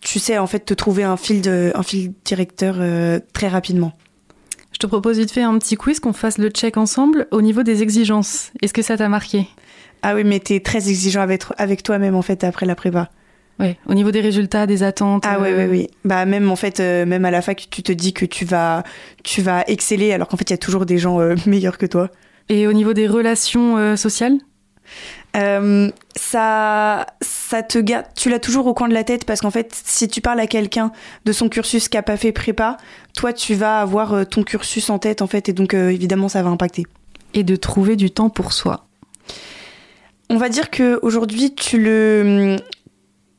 tu 0.00 0.18
sais 0.18 0.38
en 0.38 0.46
fait 0.46 0.60
te 0.60 0.74
trouver 0.74 1.04
un 1.04 1.16
fil, 1.16 1.42
de, 1.42 1.72
un 1.74 1.82
fil 1.82 2.12
directeur 2.24 2.76
euh, 2.78 3.20
très 3.32 3.48
rapidement. 3.48 3.92
Je 4.72 4.78
te 4.78 4.86
propose 4.86 5.18
vite 5.18 5.32
fait 5.32 5.42
un 5.42 5.58
petit 5.58 5.76
quiz 5.76 5.98
qu'on 5.98 6.12
fasse 6.12 6.38
le 6.38 6.50
check 6.50 6.76
ensemble 6.76 7.26
au 7.30 7.42
niveau 7.42 7.62
des 7.62 7.82
exigences. 7.82 8.52
Est-ce 8.62 8.72
que 8.72 8.82
ça 8.82 8.96
t'a 8.96 9.08
marqué? 9.08 9.48
Ah 10.02 10.14
oui, 10.14 10.22
mais 10.24 10.38
t'es 10.38 10.60
très 10.60 10.88
exigeant 10.88 11.22
avec, 11.22 11.42
avec 11.56 11.82
toi-même 11.82 12.14
en 12.14 12.22
fait 12.22 12.44
après 12.44 12.66
la 12.66 12.74
prépa. 12.74 13.10
Oui, 13.58 13.74
au 13.86 13.94
niveau 13.94 14.12
des 14.12 14.20
résultats, 14.20 14.68
des 14.68 14.84
attentes. 14.84 15.24
Ah 15.26 15.40
oui, 15.40 15.48
oui, 15.56 15.64
oui. 15.68 15.86
Bah 16.04 16.24
même 16.26 16.48
en 16.48 16.54
fait, 16.54 16.78
euh, 16.78 17.04
même 17.06 17.24
à 17.24 17.32
la 17.32 17.42
fac, 17.42 17.66
tu 17.68 17.82
te 17.82 17.90
dis 17.90 18.12
que 18.12 18.24
tu 18.24 18.44
vas, 18.44 18.84
tu 19.24 19.42
vas 19.42 19.64
exceller 19.66 20.12
alors 20.12 20.28
qu'en 20.28 20.36
fait, 20.36 20.48
il 20.48 20.52
y 20.52 20.54
a 20.54 20.58
toujours 20.58 20.86
des 20.86 20.98
gens 20.98 21.20
euh, 21.20 21.34
meilleurs 21.46 21.76
que 21.76 21.86
toi. 21.86 22.10
Et 22.48 22.68
au 22.68 22.72
niveau 22.72 22.92
des 22.92 23.08
relations 23.08 23.96
sociales? 23.96 24.38
Euh, 25.36 25.90
ça, 26.16 27.06
ça 27.20 27.62
te 27.62 27.78
garde, 27.78 28.06
tu 28.16 28.30
l'as 28.30 28.38
toujours 28.38 28.66
au 28.66 28.74
coin 28.74 28.88
de 28.88 28.94
la 28.94 29.04
tête 29.04 29.24
parce 29.24 29.40
qu'en 29.40 29.50
fait, 29.50 29.78
si 29.84 30.08
tu 30.08 30.20
parles 30.20 30.40
à 30.40 30.46
quelqu'un 30.46 30.90
de 31.24 31.32
son 31.32 31.48
cursus 31.48 31.88
qui 31.88 31.96
a 31.96 32.02
pas 32.02 32.16
fait 32.16 32.32
prépa, 32.32 32.76
toi, 33.14 33.32
tu 33.32 33.54
vas 33.54 33.80
avoir 33.80 34.14
euh, 34.14 34.24
ton 34.24 34.42
cursus 34.42 34.90
en 34.90 34.98
tête 34.98 35.22
en 35.22 35.26
fait, 35.26 35.48
et 35.48 35.52
donc 35.52 35.74
euh, 35.74 35.90
évidemment, 35.90 36.28
ça 36.28 36.42
va 36.42 36.50
impacter. 36.50 36.84
Et 37.34 37.44
de 37.44 37.56
trouver 37.56 37.96
du 37.96 38.10
temps 38.10 38.30
pour 38.30 38.52
soi. 38.52 38.86
On 40.30 40.36
va 40.36 40.48
dire 40.48 40.70
que 40.70 40.98
aujourd'hui, 41.02 41.54
tu 41.54 41.78
le, 41.78 42.56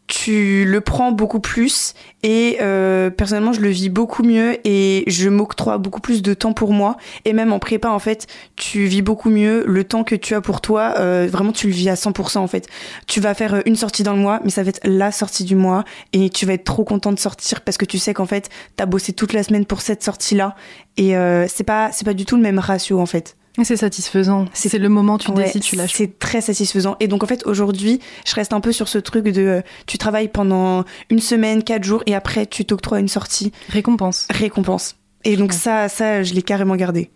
tu 0.10 0.66
le 0.66 0.82
prends 0.82 1.12
beaucoup 1.12 1.40
plus 1.40 1.94
et 2.24 2.58
euh, 2.62 3.12
personnellement 3.12 3.54
je 3.54 3.62
le 3.62 3.70
vis 3.70 3.90
beaucoup 3.90 4.24
mieux 4.24 4.58
et 4.68 5.04
je 5.06 5.30
m'octroie 5.30 5.78
beaucoup 5.78 6.02
plus 6.02 6.24
de 6.24 6.34
temps 6.34 6.52
pour 6.52 6.74
moi. 6.74 6.98
Et 7.26 7.34
même 7.34 7.54
en 7.54 7.60
prépa 7.60 7.90
en 7.90 8.00
fait 8.00 8.26
tu 8.56 8.86
vis 8.86 9.04
beaucoup 9.04 9.30
mieux 9.30 9.64
le 9.68 9.84
temps 9.84 10.04
que 10.04 10.16
tu 10.16 10.34
as 10.34 10.42
pour 10.42 10.62
toi. 10.62 10.96
Euh, 10.98 11.28
vraiment 11.32 11.52
tu 11.52 11.68
le 11.68 11.74
vis 11.74 11.90
à 11.90 11.94
100% 11.94 12.40
en 12.40 12.48
fait. 12.48 12.68
Tu 13.06 13.22
vas 13.22 13.36
faire 13.36 13.62
une 13.68 13.76
sortie 13.76 14.02
dans 14.02 14.14
le 14.14 14.20
mois 14.20 14.40
mais 14.44 14.50
ça 14.50 14.64
va 14.64 14.70
être 14.70 14.82
la 14.84 15.12
sortie 15.12 15.44
du 15.44 15.56
mois 15.56 15.84
et 16.12 16.32
tu 16.32 16.48
vas 16.48 16.54
être 16.54 16.64
trop 16.64 16.84
content 16.84 17.14
de 17.14 17.20
sortir 17.20 17.62
parce 17.62 17.78
que 17.78 17.86
tu 17.86 18.00
sais 18.00 18.16
qu'en 18.16 18.26
fait 18.26 18.50
t'as 18.78 18.88
bossé 18.88 19.14
toute 19.14 19.34
la 19.34 19.44
semaine 19.44 19.66
pour 19.66 19.82
cette 19.82 20.04
sortie 20.04 20.34
là 20.34 20.56
et 20.98 21.16
euh, 21.16 21.46
c'est 21.48 21.64
pas 21.64 21.92
c'est 21.92 22.06
pas 22.06 22.16
du 22.16 22.26
tout 22.26 22.36
le 22.36 22.42
même 22.42 22.58
ratio 22.58 23.00
en 23.00 23.06
fait 23.06 23.38
c'est 23.66 23.78
satisfaisant. 23.78 24.46
C'est 24.54 24.78
le 24.78 24.90
moment 24.90 25.18
tu 25.18 25.32
décides, 25.32 25.62
tu 25.62 25.76
lâches. 25.76 25.94
C'est 25.94 26.20
très 26.20 26.42
satisfaisant. 26.42 26.96
Et 27.00 27.08
donc 27.08 27.24
en 27.24 27.28
fait 27.28 27.46
aujourd'hui, 27.46 28.00
je 28.26 28.36
reste 28.36 28.54
un 28.54 28.60
peu 28.60 28.72
sur 28.72 28.88
ce 28.88 28.98
truc 28.98 29.26
de 29.26 29.42
euh, 29.42 29.62
tu 29.88 29.98
travailles 29.98 30.28
pendant 30.28 30.84
une 31.10 31.20
semaine, 31.20 31.64
quatre 31.64 31.84
jours 31.84 32.04
et 32.06 32.16
après 32.16 32.46
tu 32.46 32.66
t'octroies 32.66 33.00
une 33.00 33.08
sortie. 33.08 33.52
Récompense. 33.70 34.28
Récompense. 34.30 34.96
Et 35.26 35.36
donc 35.36 35.54
ça, 35.54 35.90
ça, 35.90 36.24
je 36.24 36.34
l'ai 36.34 36.42
carrément 36.42 36.76
gardé. 36.76 37.10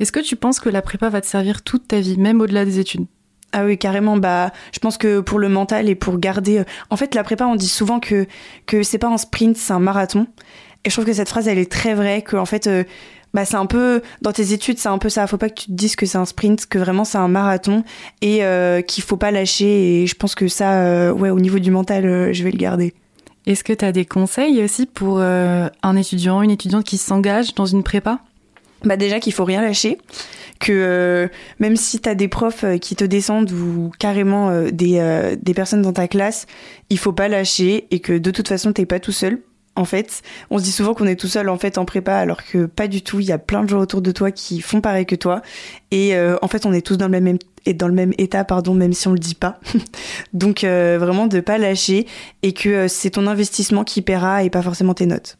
Est-ce 0.00 0.12
que 0.12 0.20
tu 0.20 0.36
penses 0.36 0.60
que 0.60 0.68
la 0.68 0.82
prépa 0.82 1.08
va 1.08 1.20
te 1.20 1.26
servir 1.26 1.62
toute 1.62 1.88
ta 1.88 2.00
vie, 2.00 2.16
même 2.16 2.40
au-delà 2.40 2.64
des 2.64 2.78
études? 2.78 3.06
Ah 3.52 3.64
oui, 3.64 3.76
carrément. 3.76 4.16
Bah, 4.16 4.50
je 4.72 4.78
pense 4.78 4.96
que 4.96 5.20
pour 5.20 5.38
le 5.38 5.48
mental 5.48 5.88
et 5.88 5.94
pour 5.94 6.18
garder. 6.18 6.58
Euh, 6.58 6.64
en 6.88 6.96
fait, 6.96 7.14
la 7.14 7.22
prépa, 7.22 7.44
on 7.44 7.56
dit 7.56 7.68
souvent 7.68 8.00
que 8.00 8.26
que 8.66 8.82
c'est 8.82 8.98
pas 8.98 9.08
un 9.08 9.18
sprint, 9.18 9.56
c'est 9.56 9.72
un 9.72 9.78
marathon. 9.78 10.26
Et 10.84 10.90
je 10.90 10.94
trouve 10.94 11.04
que 11.04 11.12
cette 11.12 11.28
phrase, 11.28 11.48
elle 11.48 11.58
est 11.58 11.70
très 11.70 11.94
vraie. 11.94 12.22
Que 12.22 12.36
en 12.36 12.46
fait, 12.46 12.66
euh, 12.66 12.84
bah 13.34 13.44
c'est 13.44 13.56
un 13.56 13.66
peu 13.66 14.02
dans 14.20 14.32
tes 14.32 14.52
études 14.52 14.78
c'est 14.78 14.88
un 14.88 14.98
peu 14.98 15.08
ça. 15.08 15.26
Faut 15.26 15.38
pas 15.38 15.48
que 15.48 15.60
tu 15.60 15.66
te 15.66 15.72
dises 15.72 15.96
que 15.96 16.06
c'est 16.06 16.18
un 16.18 16.24
sprint 16.24 16.66
que 16.66 16.78
vraiment 16.78 17.04
c'est 17.04 17.18
un 17.18 17.28
marathon. 17.28 17.84
Et 18.20 18.44
euh, 18.44 18.82
qu'il 18.82 19.02
faut 19.02 19.16
pas 19.16 19.30
lâcher. 19.30 20.02
Et 20.02 20.06
je 20.06 20.14
pense 20.14 20.34
que 20.34 20.48
ça 20.48 20.82
euh, 20.82 21.12
ouais 21.12 21.30
au 21.30 21.40
niveau 21.40 21.58
du 21.58 21.70
mental 21.70 22.04
euh, 22.06 22.32
je 22.32 22.44
vais 22.44 22.50
le 22.50 22.58
garder. 22.58 22.94
Est-ce 23.46 23.64
que 23.64 23.72
tu 23.72 23.84
as 23.84 23.92
des 23.92 24.04
conseils 24.04 24.62
aussi 24.62 24.86
pour 24.86 25.20
un 25.20 25.96
étudiant 25.96 26.42
une 26.42 26.52
étudiante 26.52 26.84
qui 26.84 26.96
s'engage 26.96 27.54
dans 27.54 27.66
une 27.66 27.82
prépa? 27.82 28.20
Bah 28.84 28.96
déjà 28.96 29.18
qu'il 29.18 29.32
faut 29.32 29.44
rien 29.44 29.60
lâcher. 29.60 29.98
Que 30.60 31.28
même 31.58 31.74
si 31.74 31.98
tu 31.98 32.08
as 32.08 32.14
des 32.14 32.28
profs 32.28 32.64
qui 32.80 32.94
te 32.94 33.04
descendent 33.04 33.50
ou 33.50 33.90
carrément 33.98 34.52
des, 34.70 35.34
des 35.42 35.54
personnes 35.54 35.82
dans 35.82 35.92
ta 35.92 36.06
classe 36.06 36.46
il 36.88 36.98
faut 36.98 37.12
pas 37.12 37.26
lâcher 37.26 37.88
et 37.90 37.98
que 37.98 38.16
de 38.16 38.30
toute 38.30 38.46
façon 38.46 38.72
t'es 38.72 38.86
pas 38.86 39.00
tout 39.00 39.10
seul 39.10 39.40
en 39.76 39.84
fait. 39.84 40.22
On 40.50 40.58
se 40.58 40.64
dit 40.64 40.72
souvent 40.72 40.94
qu'on 40.94 41.06
est 41.06 41.16
tout 41.16 41.28
seul 41.28 41.48
en 41.48 41.58
fait 41.58 41.78
en 41.78 41.84
prépa, 41.84 42.14
alors 42.14 42.44
que 42.44 42.66
pas 42.66 42.88
du 42.88 43.02
tout. 43.02 43.20
Il 43.20 43.26
y 43.26 43.32
a 43.32 43.38
plein 43.38 43.62
de 43.64 43.68
gens 43.68 43.80
autour 43.80 44.02
de 44.02 44.12
toi 44.12 44.30
qui 44.30 44.60
font 44.60 44.80
pareil 44.80 45.06
que 45.06 45.14
toi. 45.14 45.42
Et 45.90 46.14
euh, 46.14 46.36
en 46.42 46.48
fait, 46.48 46.66
on 46.66 46.72
est 46.72 46.84
tous 46.84 46.96
dans 46.96 47.08
le 47.08 47.20
même 47.20 47.38
et 47.64 47.74
dans 47.74 47.88
le 47.88 47.94
même 47.94 48.12
état, 48.18 48.44
pardon, 48.44 48.74
même 48.74 48.92
si 48.92 49.08
on 49.08 49.12
le 49.12 49.18
dit 49.18 49.34
pas. 49.34 49.60
Donc 50.32 50.64
euh, 50.64 50.98
vraiment 51.00 51.26
de 51.26 51.40
pas 51.40 51.58
lâcher 51.58 52.06
et 52.42 52.52
que 52.52 52.68
euh, 52.68 52.88
c'est 52.88 53.10
ton 53.10 53.26
investissement 53.26 53.84
qui 53.84 54.02
paiera 54.02 54.42
et 54.42 54.50
pas 54.50 54.62
forcément 54.62 54.94
tes 54.94 55.06
notes. 55.06 55.38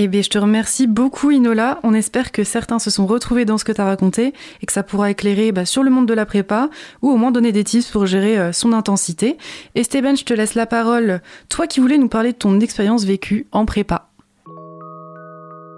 Eh 0.00 0.06
bien, 0.06 0.22
je 0.22 0.30
te 0.30 0.38
remercie 0.38 0.86
beaucoup, 0.86 1.32
Inola. 1.32 1.80
On 1.82 1.92
espère 1.92 2.30
que 2.30 2.44
certains 2.44 2.78
se 2.78 2.88
sont 2.88 3.04
retrouvés 3.04 3.44
dans 3.44 3.58
ce 3.58 3.64
que 3.64 3.72
tu 3.72 3.80
as 3.80 3.84
raconté 3.84 4.32
et 4.62 4.66
que 4.66 4.72
ça 4.72 4.84
pourra 4.84 5.10
éclairer 5.10 5.50
bah, 5.50 5.64
sur 5.64 5.82
le 5.82 5.90
monde 5.90 6.06
de 6.06 6.14
la 6.14 6.24
prépa 6.24 6.70
ou 7.02 7.10
au 7.10 7.16
moins 7.16 7.32
donner 7.32 7.50
des 7.50 7.64
tips 7.64 7.90
pour 7.90 8.06
gérer 8.06 8.38
euh, 8.38 8.52
son 8.52 8.72
intensité. 8.72 9.38
Esteban, 9.74 10.14
je 10.14 10.22
te 10.22 10.32
laisse 10.32 10.54
la 10.54 10.66
parole. 10.66 11.20
Toi 11.48 11.66
qui 11.66 11.80
voulais 11.80 11.98
nous 11.98 12.08
parler 12.08 12.30
de 12.30 12.36
ton 12.36 12.60
expérience 12.60 13.02
vécue 13.02 13.48
en 13.50 13.66
prépa. 13.66 14.08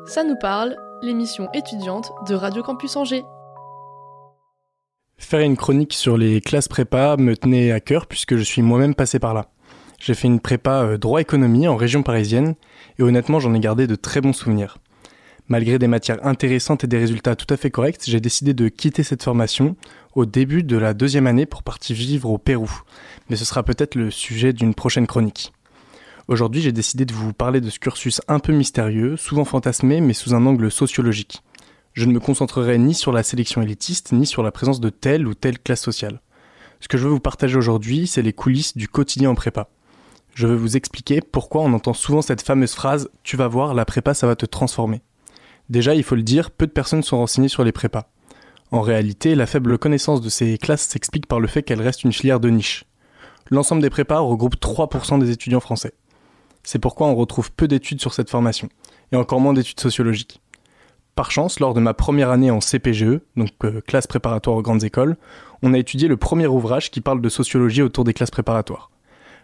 Ça 0.04 0.22
nous 0.22 0.37
parle, 0.37 0.76
l'émission 1.00 1.48
étudiante 1.54 2.12
de 2.28 2.35
Radio 2.35 2.62
Campus 2.62 2.96
Angers. 2.96 3.24
Faire 5.16 5.40
une 5.40 5.56
chronique 5.56 5.94
sur 5.94 6.18
les 6.18 6.42
classes 6.42 6.68
prépa 6.68 7.16
me 7.16 7.35
tenait 7.35 7.72
à 7.72 7.80
cœur 7.80 8.06
puisque 8.06 8.37
je 8.37 8.42
suis 8.42 8.61
moi-même 8.61 8.94
passé 8.94 9.18
par 9.18 9.33
là. 9.33 9.46
J'ai 10.01 10.15
fait 10.15 10.29
une 10.29 10.41
prépa 10.41 10.83
euh, 10.83 10.99
droit 10.99 11.21
économie 11.21 11.69
en 11.69 11.77
région 11.77 12.03
parisienne 12.03 12.55
et 12.99 13.03
honnêtement 13.03 13.39
j'en 13.39 13.53
ai 13.53 13.61
gardé 13.61 13.87
de 13.87 13.95
très 13.95 14.23
bons 14.23 14.33
souvenirs. 14.33 14.79
Malgré 15.49 15.79
des 15.79 15.89
matières 15.89 16.25
intéressantes 16.27 16.85
et 16.85 16.87
des 16.87 16.97
résultats 16.97 17.37
tout 17.37 17.53
à 17.53 17.59
fait 17.59 17.71
corrects, 17.71 18.05
j'ai 18.07 18.21
décidé 18.21 18.55
de 18.55 18.69
quitter 18.69 19.03
cette 19.03 19.23
formation 19.23 19.77
au 20.15 20.25
début 20.25 20.63
de 20.63 20.79
la 20.79 20.95
deuxième 20.95 21.27
année 21.27 21.45
pour 21.45 21.63
partir 21.63 21.95
vivre 21.95 22.31
au 22.31 22.39
Pérou. 22.39 22.71
Mais 23.29 23.37
ce 23.37 23.45
sera 23.45 23.63
peut-être 23.63 23.95
le 23.95 24.11
sujet 24.11 24.55
d'une 24.55 24.75
prochaine 24.75 25.07
chronique. 25.07 25.53
Aujourd'hui, 26.29 26.63
j'ai 26.63 26.73
décidé 26.73 27.05
de 27.05 27.13
vous 27.13 27.35
parler 27.35 27.61
de 27.61 27.69
ce 27.69 27.79
cursus 27.79 28.23
un 28.27 28.39
peu 28.39 28.53
mystérieux, 28.53 29.17
souvent 29.17 29.45
fantasmé, 29.45 30.01
mais 30.01 30.15
sous 30.15 30.35
un 30.35 30.47
angle 30.47 30.71
sociologique. 30.71 31.43
Je 31.93 32.07
ne 32.07 32.13
me 32.13 32.21
concentrerai 32.21 32.79
ni 32.79 32.95
sur 32.95 33.13
la 33.13 33.25
sélection 33.25 33.61
élitiste, 33.61 34.13
ni 34.13 34.25
sur 34.25 34.43
la 34.43 34.53
présence 34.53 34.81
de 34.81 34.89
telle 34.89 35.27
ou 35.27 35.35
telle 35.35 35.59
classe 35.59 35.83
sociale. 35.83 36.23
Ce 36.79 36.89
que 36.89 36.97
je 36.97 37.05
veux 37.05 37.11
vous 37.11 37.21
partager 37.21 37.59
aujourd'hui, 37.59 38.07
c'est 38.07 38.23
les 38.23 38.33
coulisses 38.33 38.77
du 38.77 38.89
quotidien 38.89 39.31
en 39.31 39.35
prépa 39.35 39.69
je 40.40 40.46
vais 40.46 40.57
vous 40.57 40.79
expliquer 40.79 41.20
pourquoi 41.20 41.61
on 41.61 41.74
entend 41.74 41.92
souvent 41.92 42.22
cette 42.22 42.40
fameuse 42.40 42.72
phrase 42.72 43.11
Tu 43.24 43.37
vas 43.37 43.46
voir, 43.46 43.74
la 43.74 43.85
prépa, 43.85 44.14
ça 44.14 44.26
va 44.26 44.37
te 44.37 44.46
transformer. 44.46 45.03
Déjà, 45.68 45.94
il 45.94 46.03
faut 46.03 46.14
le 46.14 46.22
dire, 46.22 46.50
peu 46.50 46.66
de 46.66 46.72
personnes 46.72 47.03
sont 47.03 47.18
renseignées 47.18 47.48
sur 47.48 47.62
les 47.62 47.72
prépas. 47.72 48.09
En 48.70 48.81
réalité, 48.81 49.35
la 49.35 49.44
faible 49.44 49.76
connaissance 49.76 50.22
de 50.22 50.31
ces 50.31 50.57
classes 50.57 50.88
s'explique 50.88 51.26
par 51.26 51.40
le 51.40 51.46
fait 51.46 51.62
qu'elles 51.62 51.83
restent 51.83 52.05
une 52.05 52.14
filière 52.14 52.40
de 52.40 52.48
niche. 52.48 52.87
L'ensemble 53.50 53.83
des 53.83 53.90
prépas 53.90 54.20
regroupe 54.20 54.57
3% 54.57 55.18
des 55.18 55.31
étudiants 55.31 55.61
français. 55.61 55.92
C'est 56.62 56.79
pourquoi 56.79 57.09
on 57.09 57.16
retrouve 57.16 57.53
peu 57.53 57.68
d'études 57.68 58.00
sur 58.00 58.14
cette 58.14 58.31
formation, 58.31 58.70
et 59.12 59.16
encore 59.16 59.40
moins 59.40 59.53
d'études 59.53 59.81
sociologiques. 59.81 60.40
Par 61.16 61.31
chance, 61.31 61.61
lors 61.61 61.74
de 61.74 61.81
ma 61.81 61.92
première 61.92 62.31
année 62.31 62.50
en 62.50 62.61
CPGE, 62.61 63.20
donc 63.37 63.50
euh, 63.64 63.83
classe 63.83 64.07
préparatoire 64.07 64.57
aux 64.57 64.62
grandes 64.62 64.85
écoles, 64.85 65.18
on 65.61 65.74
a 65.74 65.79
étudié 65.79 66.09
le 66.09 66.16
premier 66.16 66.46
ouvrage 66.46 66.90
qui 66.90 67.03
parle 67.03 67.20
de 67.20 67.29
sociologie 67.29 67.83
autour 67.83 68.05
des 68.05 68.14
classes 68.14 68.31
préparatoires. 68.31 68.90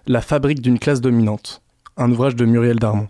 La 0.09 0.21
fabrique 0.21 0.61
d'une 0.61 0.79
classe 0.79 1.01
dominante, 1.01 1.63
un 1.97 2.13
ouvrage 2.13 2.37
de 2.37 2.45
Muriel 2.45 2.79
Darmon. 2.79 3.09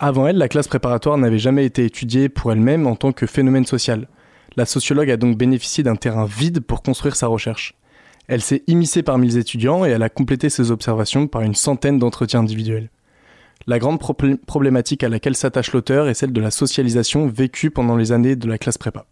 Avant 0.00 0.26
elle, 0.26 0.36
la 0.36 0.48
classe 0.48 0.66
préparatoire 0.66 1.16
n'avait 1.16 1.38
jamais 1.38 1.64
été 1.64 1.84
étudiée 1.84 2.28
pour 2.28 2.50
elle-même 2.50 2.88
en 2.88 2.96
tant 2.96 3.12
que 3.12 3.24
phénomène 3.24 3.66
social. 3.66 4.08
La 4.56 4.66
sociologue 4.66 5.12
a 5.12 5.16
donc 5.16 5.38
bénéficié 5.38 5.84
d'un 5.84 5.94
terrain 5.94 6.24
vide 6.24 6.58
pour 6.58 6.82
construire 6.82 7.14
sa 7.14 7.28
recherche. 7.28 7.76
Elle 8.26 8.42
s'est 8.42 8.64
immiscée 8.66 9.04
parmi 9.04 9.28
les 9.28 9.38
étudiants 9.38 9.84
et 9.84 9.90
elle 9.90 10.02
a 10.02 10.08
complété 10.08 10.50
ses 10.50 10.72
observations 10.72 11.28
par 11.28 11.42
une 11.42 11.54
centaine 11.54 12.00
d'entretiens 12.00 12.40
individuels. 12.40 12.90
La 13.68 13.78
grande 13.78 14.00
problématique 14.00 15.04
à 15.04 15.08
laquelle 15.08 15.36
s'attache 15.36 15.72
l'auteur 15.72 16.08
est 16.08 16.14
celle 16.14 16.32
de 16.32 16.40
la 16.40 16.50
socialisation 16.50 17.28
vécue 17.28 17.70
pendant 17.70 17.94
les 17.94 18.10
années 18.10 18.34
de 18.34 18.48
la 18.48 18.58
classe 18.58 18.78
prépa. 18.78 19.06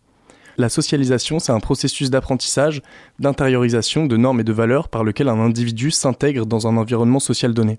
La 0.59 0.71
socialisation, 0.71 1.39
c'est 1.39 1.53
un 1.53 1.61
processus 1.61 2.09
d'apprentissage, 2.09 2.81
d'intériorisation 3.19 4.07
de 4.07 4.17
normes 4.17 4.41
et 4.41 4.45
de 4.45 4.53
valeurs 4.55 4.89
par 4.89 5.05
lequel 5.05 5.29
un 5.29 5.39
individu 5.39 5.91
s'intègre 5.91 6.47
dans 6.47 6.67
un 6.67 6.79
environnement 6.79 7.21
social 7.21 7.53
donné. 7.53 7.79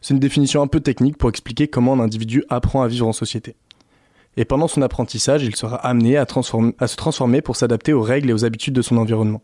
C'est 0.00 0.14
une 0.14 0.20
définition 0.20 0.62
un 0.62 0.66
peu 0.66 0.80
technique 0.80 1.18
pour 1.18 1.28
expliquer 1.28 1.68
comment 1.68 1.92
un 1.92 2.00
individu 2.00 2.42
apprend 2.48 2.82
à 2.82 2.88
vivre 2.88 3.06
en 3.06 3.12
société. 3.12 3.56
Et 4.38 4.46
pendant 4.46 4.68
son 4.68 4.80
apprentissage, 4.80 5.44
il 5.44 5.54
sera 5.54 5.76
amené 5.76 6.16
à, 6.16 6.26
se 6.26 6.96
transformer 6.96 7.42
pour 7.42 7.56
s'adapter 7.56 7.92
aux 7.92 8.02
règles 8.02 8.30
et 8.30 8.32
aux 8.32 8.46
habitudes 8.46 8.74
de 8.74 8.82
son 8.82 8.96
environnement. 8.96 9.42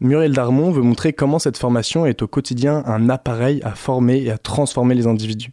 Muriel 0.00 0.32
Darmon 0.32 0.72
veut 0.72 0.82
montrer 0.82 1.12
comment 1.12 1.38
cette 1.38 1.56
formation 1.56 2.04
est 2.04 2.22
au 2.22 2.26
quotidien 2.26 2.82
un 2.86 3.08
appareil 3.08 3.60
à 3.62 3.76
former 3.76 4.22
et 4.22 4.30
à 4.32 4.38
transformer 4.38 4.96
les 4.96 5.06
individus. 5.06 5.52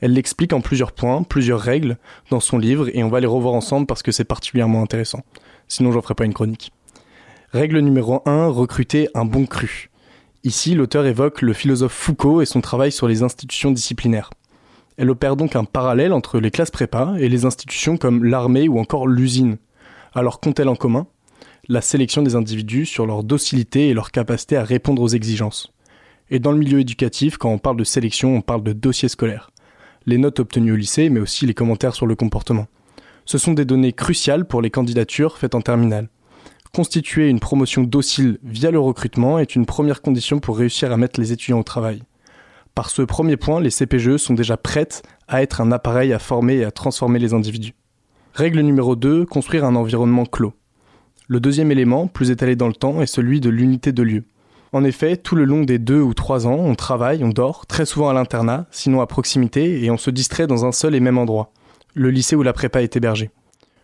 Elle 0.00 0.12
l'explique 0.12 0.52
en 0.52 0.60
plusieurs 0.60 0.92
points, 0.92 1.22
plusieurs 1.22 1.60
règles 1.60 1.96
dans 2.30 2.40
son 2.40 2.58
livre 2.58 2.88
et 2.94 3.02
on 3.02 3.08
va 3.08 3.20
les 3.20 3.26
revoir 3.26 3.54
ensemble 3.54 3.86
parce 3.86 4.02
que 4.02 4.12
c'est 4.12 4.24
particulièrement 4.24 4.82
intéressant. 4.82 5.20
Sinon, 5.70 5.92
j'en 5.92 6.02
ferai 6.02 6.16
pas 6.16 6.24
une 6.24 6.34
chronique. 6.34 6.72
Règle 7.52 7.78
numéro 7.78 8.22
1, 8.26 8.48
recruter 8.48 9.08
un 9.14 9.24
bon 9.24 9.46
cru. 9.46 9.90
Ici, 10.42 10.74
l'auteur 10.74 11.06
évoque 11.06 11.42
le 11.42 11.52
philosophe 11.52 11.92
Foucault 11.92 12.42
et 12.42 12.46
son 12.46 12.60
travail 12.60 12.90
sur 12.90 13.06
les 13.06 13.22
institutions 13.22 13.70
disciplinaires. 13.70 14.30
Elle 14.96 15.10
opère 15.10 15.36
donc 15.36 15.54
un 15.54 15.62
parallèle 15.62 16.12
entre 16.12 16.40
les 16.40 16.50
classes 16.50 16.72
prépa 16.72 17.14
et 17.20 17.28
les 17.28 17.44
institutions 17.44 17.96
comme 17.96 18.24
l'armée 18.24 18.68
ou 18.68 18.80
encore 18.80 19.06
l'usine. 19.06 19.58
Alors 20.12 20.40
qu'ont-elles 20.40 20.68
en 20.68 20.74
commun? 20.74 21.06
La 21.68 21.80
sélection 21.80 22.22
des 22.22 22.34
individus 22.34 22.86
sur 22.86 23.06
leur 23.06 23.22
docilité 23.22 23.88
et 23.88 23.94
leur 23.94 24.10
capacité 24.10 24.56
à 24.56 24.64
répondre 24.64 25.00
aux 25.00 25.08
exigences. 25.08 25.72
Et 26.30 26.40
dans 26.40 26.50
le 26.50 26.58
milieu 26.58 26.80
éducatif, 26.80 27.36
quand 27.36 27.50
on 27.50 27.58
parle 27.58 27.76
de 27.76 27.84
sélection, 27.84 28.34
on 28.34 28.40
parle 28.42 28.64
de 28.64 28.72
dossier 28.72 29.08
scolaire. 29.08 29.52
Les 30.04 30.18
notes 30.18 30.40
obtenues 30.40 30.72
au 30.72 30.76
lycée, 30.76 31.10
mais 31.10 31.20
aussi 31.20 31.46
les 31.46 31.54
commentaires 31.54 31.94
sur 31.94 32.06
le 32.06 32.16
comportement. 32.16 32.66
Ce 33.30 33.38
sont 33.38 33.52
des 33.52 33.64
données 33.64 33.92
cruciales 33.92 34.44
pour 34.44 34.60
les 34.60 34.70
candidatures 34.70 35.38
faites 35.38 35.54
en 35.54 35.60
terminale. 35.60 36.08
Constituer 36.74 37.28
une 37.28 37.38
promotion 37.38 37.84
docile 37.84 38.40
via 38.42 38.72
le 38.72 38.80
recrutement 38.80 39.38
est 39.38 39.54
une 39.54 39.66
première 39.66 40.02
condition 40.02 40.40
pour 40.40 40.58
réussir 40.58 40.90
à 40.90 40.96
mettre 40.96 41.20
les 41.20 41.30
étudiants 41.30 41.60
au 41.60 41.62
travail. 41.62 42.02
Par 42.74 42.90
ce 42.90 43.02
premier 43.02 43.36
point, 43.36 43.60
les 43.60 43.70
CPGE 43.70 44.16
sont 44.16 44.34
déjà 44.34 44.56
prêtes 44.56 45.04
à 45.28 45.42
être 45.42 45.60
un 45.60 45.70
appareil 45.70 46.12
à 46.12 46.18
former 46.18 46.56
et 46.56 46.64
à 46.64 46.72
transformer 46.72 47.20
les 47.20 47.32
individus. 47.32 47.76
Règle 48.34 48.62
numéro 48.62 48.96
2, 48.96 49.26
construire 49.26 49.64
un 49.64 49.76
environnement 49.76 50.26
clos. 50.26 50.54
Le 51.28 51.38
deuxième 51.38 51.70
élément, 51.70 52.08
plus 52.08 52.32
étalé 52.32 52.56
dans 52.56 52.66
le 52.66 52.74
temps, 52.74 53.00
est 53.00 53.06
celui 53.06 53.38
de 53.38 53.48
l'unité 53.48 53.92
de 53.92 54.02
lieu. 54.02 54.24
En 54.72 54.82
effet, 54.82 55.16
tout 55.16 55.36
le 55.36 55.44
long 55.44 55.62
des 55.62 55.78
deux 55.78 56.00
ou 56.00 56.14
trois 56.14 56.48
ans, 56.48 56.58
on 56.58 56.74
travaille, 56.74 57.22
on 57.22 57.28
dort, 57.28 57.66
très 57.68 57.86
souvent 57.86 58.08
à 58.08 58.12
l'internat, 58.12 58.66
sinon 58.72 59.00
à 59.00 59.06
proximité, 59.06 59.84
et 59.84 59.90
on 59.92 59.98
se 59.98 60.10
distrait 60.10 60.48
dans 60.48 60.64
un 60.64 60.72
seul 60.72 60.96
et 60.96 61.00
même 61.00 61.16
endroit. 61.16 61.52
Le 61.94 62.10
lycée 62.10 62.36
où 62.36 62.42
la 62.42 62.52
prépa 62.52 62.82
est 62.82 62.96
hébergée. 62.96 63.30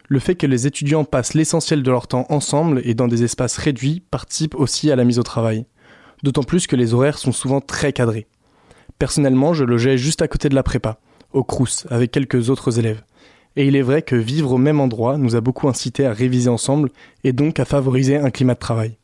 Le 0.09 0.21
fait 0.21 0.37
que 0.37 0.47
les 0.47 0.67
étudiants 0.67 1.05
passent 1.05 1.35
l'essentiel 1.35 1.83
de 1.83 1.91
leur 1.91 2.07
temps 2.07 2.27
ensemble 2.29 2.81
et 2.85 2.95
dans 2.95 3.09
des 3.09 3.25
espaces 3.25 3.57
réduits 3.57 4.03
participe 4.11 4.55
aussi 4.55 4.91
à 4.93 4.97
la 4.97 5.05
mise 5.05 5.19
au 5.19 5.25
travail. 5.25 5.67
D'autant 6.23 6.45
plus 6.45 6.67
que 6.67 6.77
les 6.77 6.95
horaires 6.95 7.19
sont 7.19 7.33
souvent 7.33 7.61
très 7.61 7.93
cadrés. 7.93 8.29
Personnellement, 8.99 9.53
je 9.53 9.65
logeais 9.65 9.99
juste 9.99 10.23
à 10.23 10.29
côté 10.29 10.49
de 10.49 10.55
la 10.55 10.63
prépa, 10.63 10.99
au 11.33 11.43
Crous, 11.43 11.87
avec 11.91 12.13
quelques 12.13 12.49
autres 12.51 12.79
élèves. 12.79 13.03
Et 13.57 13.67
il 13.67 13.75
est 13.75 13.83
vrai 13.83 14.03
que 14.03 14.17
vivre 14.17 14.53
au 14.53 14.59
même 14.59 14.81
endroit 14.81 15.19
nous 15.19 15.35
a 15.35 15.41
beaucoup 15.41 15.69
incité 15.69 16.07
à 16.07 16.13
réviser 16.13 16.49
ensemble 16.49 16.91
et 17.25 17.33
donc 17.33 17.59
à 17.59 17.65
favoriser 17.65 18.17
un 18.17 18.31
climat 18.31 18.55
de 18.55 18.61
travail. 18.61 18.99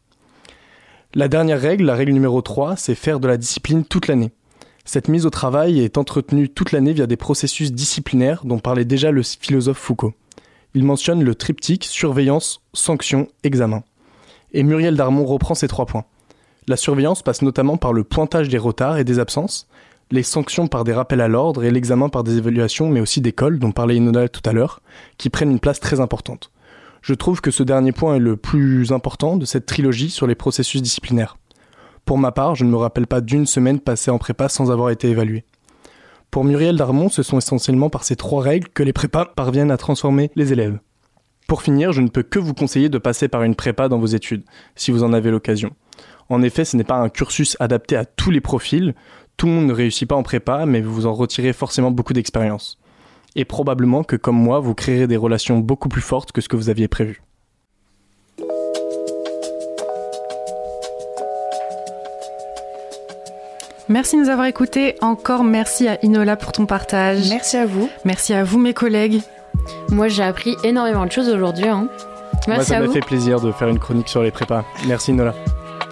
La 1.14 1.28
dernière 1.28 1.60
règle, 1.60 1.84
la 1.84 1.94
règle 1.94 2.12
numéro 2.12 2.40
3, 2.40 2.76
c'est 2.76 2.94
faire 2.94 3.18
de 3.18 3.28
la 3.28 3.36
discipline 3.36 3.84
toute 3.84 4.06
l'année. 4.06 4.32
Cette 4.84 5.08
mise 5.08 5.26
au 5.26 5.30
travail 5.30 5.80
est 5.80 5.96
entretenue 5.96 6.48
toute 6.48 6.72
l'année 6.72 6.92
via 6.92 7.06
des 7.06 7.16
processus 7.16 7.72
disciplinaires 7.72 8.44
dont 8.44 8.58
parlait 8.58 8.84
déjà 8.84 9.12
le 9.12 9.22
philosophe 9.22 9.78
Foucault. 9.78 10.12
Il 10.74 10.84
mentionne 10.84 11.22
le 11.22 11.34
triptyque 11.36 11.84
surveillance, 11.84 12.62
sanction, 12.72 13.28
examen. 13.44 13.84
Et 14.52 14.64
Muriel 14.64 14.96
Darmon 14.96 15.24
reprend 15.24 15.54
ces 15.54 15.68
trois 15.68 15.86
points. 15.86 16.04
La 16.66 16.76
surveillance 16.76 17.22
passe 17.22 17.42
notamment 17.42 17.76
par 17.76 17.92
le 17.92 18.02
pointage 18.02 18.48
des 18.48 18.58
retards 18.58 18.98
et 18.98 19.04
des 19.04 19.20
absences, 19.20 19.68
les 20.10 20.22
sanctions 20.24 20.66
par 20.66 20.84
des 20.84 20.92
rappels 20.92 21.20
à 21.20 21.28
l'ordre 21.28 21.64
et 21.64 21.70
l'examen 21.70 22.08
par 22.08 22.24
des 22.24 22.36
évaluations, 22.36 22.88
mais 22.88 23.00
aussi 23.00 23.20
des 23.20 23.32
cols, 23.32 23.58
dont 23.58 23.72
parlait 23.72 23.96
Inona 23.96 24.28
tout 24.28 24.48
à 24.48 24.52
l'heure, 24.52 24.82
qui 25.16 25.30
prennent 25.30 25.50
une 25.50 25.60
place 25.60 25.80
très 25.80 26.00
importante. 26.00 26.50
Je 27.02 27.14
trouve 27.14 27.40
que 27.40 27.50
ce 27.50 27.62
dernier 27.62 27.92
point 27.92 28.16
est 28.16 28.20
le 28.20 28.36
plus 28.36 28.92
important 28.92 29.36
de 29.36 29.44
cette 29.44 29.66
trilogie 29.66 30.10
sur 30.10 30.26
les 30.26 30.34
processus 30.34 30.82
disciplinaires. 30.82 31.36
Pour 32.04 32.18
ma 32.18 32.32
part, 32.32 32.54
je 32.54 32.64
ne 32.64 32.70
me 32.70 32.76
rappelle 32.76 33.06
pas 33.06 33.20
d'une 33.20 33.46
semaine 33.46 33.80
passée 33.80 34.10
en 34.10 34.18
prépa 34.18 34.48
sans 34.48 34.70
avoir 34.70 34.90
été 34.90 35.08
évalué. 35.08 35.44
Pour 36.30 36.44
Muriel 36.44 36.76
Darmon, 36.76 37.08
ce 37.08 37.22
sont 37.22 37.38
essentiellement 37.38 37.90
par 37.90 38.04
ces 38.04 38.16
trois 38.16 38.42
règles 38.42 38.68
que 38.68 38.82
les 38.82 38.92
prépas 38.92 39.26
parviennent 39.26 39.70
à 39.70 39.76
transformer 39.76 40.30
les 40.34 40.52
élèves. 40.52 40.78
Pour 41.46 41.62
finir, 41.62 41.92
je 41.92 42.00
ne 42.00 42.08
peux 42.08 42.22
que 42.22 42.38
vous 42.38 42.54
conseiller 42.54 42.88
de 42.88 42.98
passer 42.98 43.28
par 43.28 43.42
une 43.42 43.54
prépa 43.54 43.88
dans 43.88 43.98
vos 43.98 44.06
études, 44.06 44.44
si 44.74 44.90
vous 44.90 45.04
en 45.04 45.12
avez 45.12 45.30
l'occasion. 45.30 45.72
En 46.28 46.42
effet, 46.42 46.64
ce 46.64 46.76
n'est 46.76 46.84
pas 46.84 46.96
un 46.96 47.10
cursus 47.10 47.56
adapté 47.60 47.96
à 47.96 48.06
tous 48.06 48.30
les 48.30 48.40
profils, 48.40 48.94
tout 49.36 49.46
le 49.46 49.52
monde 49.52 49.66
ne 49.66 49.72
réussit 49.72 50.08
pas 50.08 50.16
en 50.16 50.22
prépa, 50.22 50.64
mais 50.66 50.80
vous 50.80 51.06
en 51.06 51.12
retirez 51.12 51.52
forcément 51.52 51.90
beaucoup 51.90 52.14
d'expérience. 52.14 52.78
Et 53.36 53.44
probablement 53.44 54.02
que 54.02 54.16
comme 54.16 54.36
moi, 54.36 54.60
vous 54.60 54.74
créerez 54.74 55.06
des 55.06 55.16
relations 55.16 55.58
beaucoup 55.58 55.88
plus 55.88 56.00
fortes 56.00 56.32
que 56.32 56.40
ce 56.40 56.48
que 56.48 56.56
vous 56.56 56.70
aviez 56.70 56.88
prévu. 56.88 57.22
Merci 63.88 64.16
de 64.16 64.22
nous 64.22 64.28
avoir 64.28 64.46
écoutés. 64.46 64.96
Encore 65.00 65.44
merci 65.44 65.88
à 65.88 65.98
Inola 66.04 66.36
pour 66.36 66.52
ton 66.52 66.66
partage. 66.66 67.28
Merci 67.28 67.56
à 67.56 67.66
vous. 67.66 67.88
Merci 68.04 68.32
à 68.32 68.44
vous, 68.44 68.58
mes 68.58 68.74
collègues. 68.74 69.20
Moi, 69.90 70.08
j'ai 70.08 70.22
appris 70.22 70.56
énormément 70.64 71.04
de 71.04 71.12
choses 71.12 71.28
aujourd'hui. 71.28 71.68
Hein. 71.68 71.88
Merci 72.48 72.48
Moi, 72.48 72.64
ça 72.64 72.76
à 72.76 72.86
m'a 72.86 72.92
fait 72.92 73.00
plaisir 73.00 73.40
de 73.40 73.52
faire 73.52 73.68
une 73.68 73.78
chronique 73.78 74.08
sur 74.08 74.22
les 74.22 74.30
prépas. 74.30 74.64
Merci 74.86 75.12
Nola. 75.12 75.34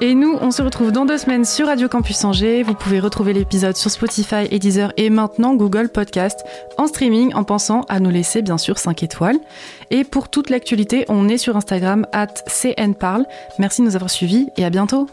Et 0.03 0.15
nous, 0.15 0.39
on 0.41 0.51
se 0.51 0.63
retrouve 0.63 0.93
dans 0.93 1.05
deux 1.05 1.19
semaines 1.19 1.45
sur 1.45 1.67
Radio 1.67 1.87
Campus 1.87 2.25
Angers. 2.25 2.63
Vous 2.63 2.73
pouvez 2.73 3.01
retrouver 3.01 3.35
l'épisode 3.35 3.77
sur 3.77 3.91
Spotify 3.91 4.47
et 4.51 4.59
Deezer 4.59 4.95
et 4.97 5.11
maintenant 5.11 5.55
Google 5.55 5.91
Podcast 5.91 6.43
en 6.79 6.87
streaming 6.87 7.35
en 7.35 7.45
pensant 7.45 7.83
à 7.91 8.01
nous 8.01 8.09
laisser 8.09 8.41
bien 8.41 8.57
sûr 8.57 8.79
5 8.79 9.03
étoiles. 9.03 9.37
Et 9.91 10.05
pour 10.05 10.31
toute 10.31 10.49
l'actualité, 10.49 11.05
on 11.09 11.29
est 11.29 11.37
sur 11.37 11.55
Instagram 11.55 12.07
at 12.13 12.29
CNParle. 12.47 13.27
Merci 13.59 13.83
de 13.83 13.89
nous 13.89 13.95
avoir 13.95 14.11
suivis 14.11 14.49
et 14.57 14.65
à 14.65 14.71
bientôt. 14.71 15.07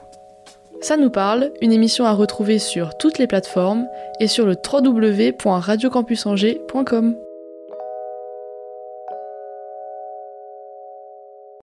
Ça 0.82 0.96
nous 0.96 1.10
parle, 1.10 1.52
une 1.62 1.72
émission 1.72 2.06
à 2.06 2.14
retrouver 2.14 2.60
sur 2.60 2.96
toutes 2.98 3.18
les 3.18 3.26
plateformes 3.28 3.88
et 4.20 4.28
sur 4.28 4.46
le 4.46 4.56
www.radiocampusangers.com. 4.56 7.16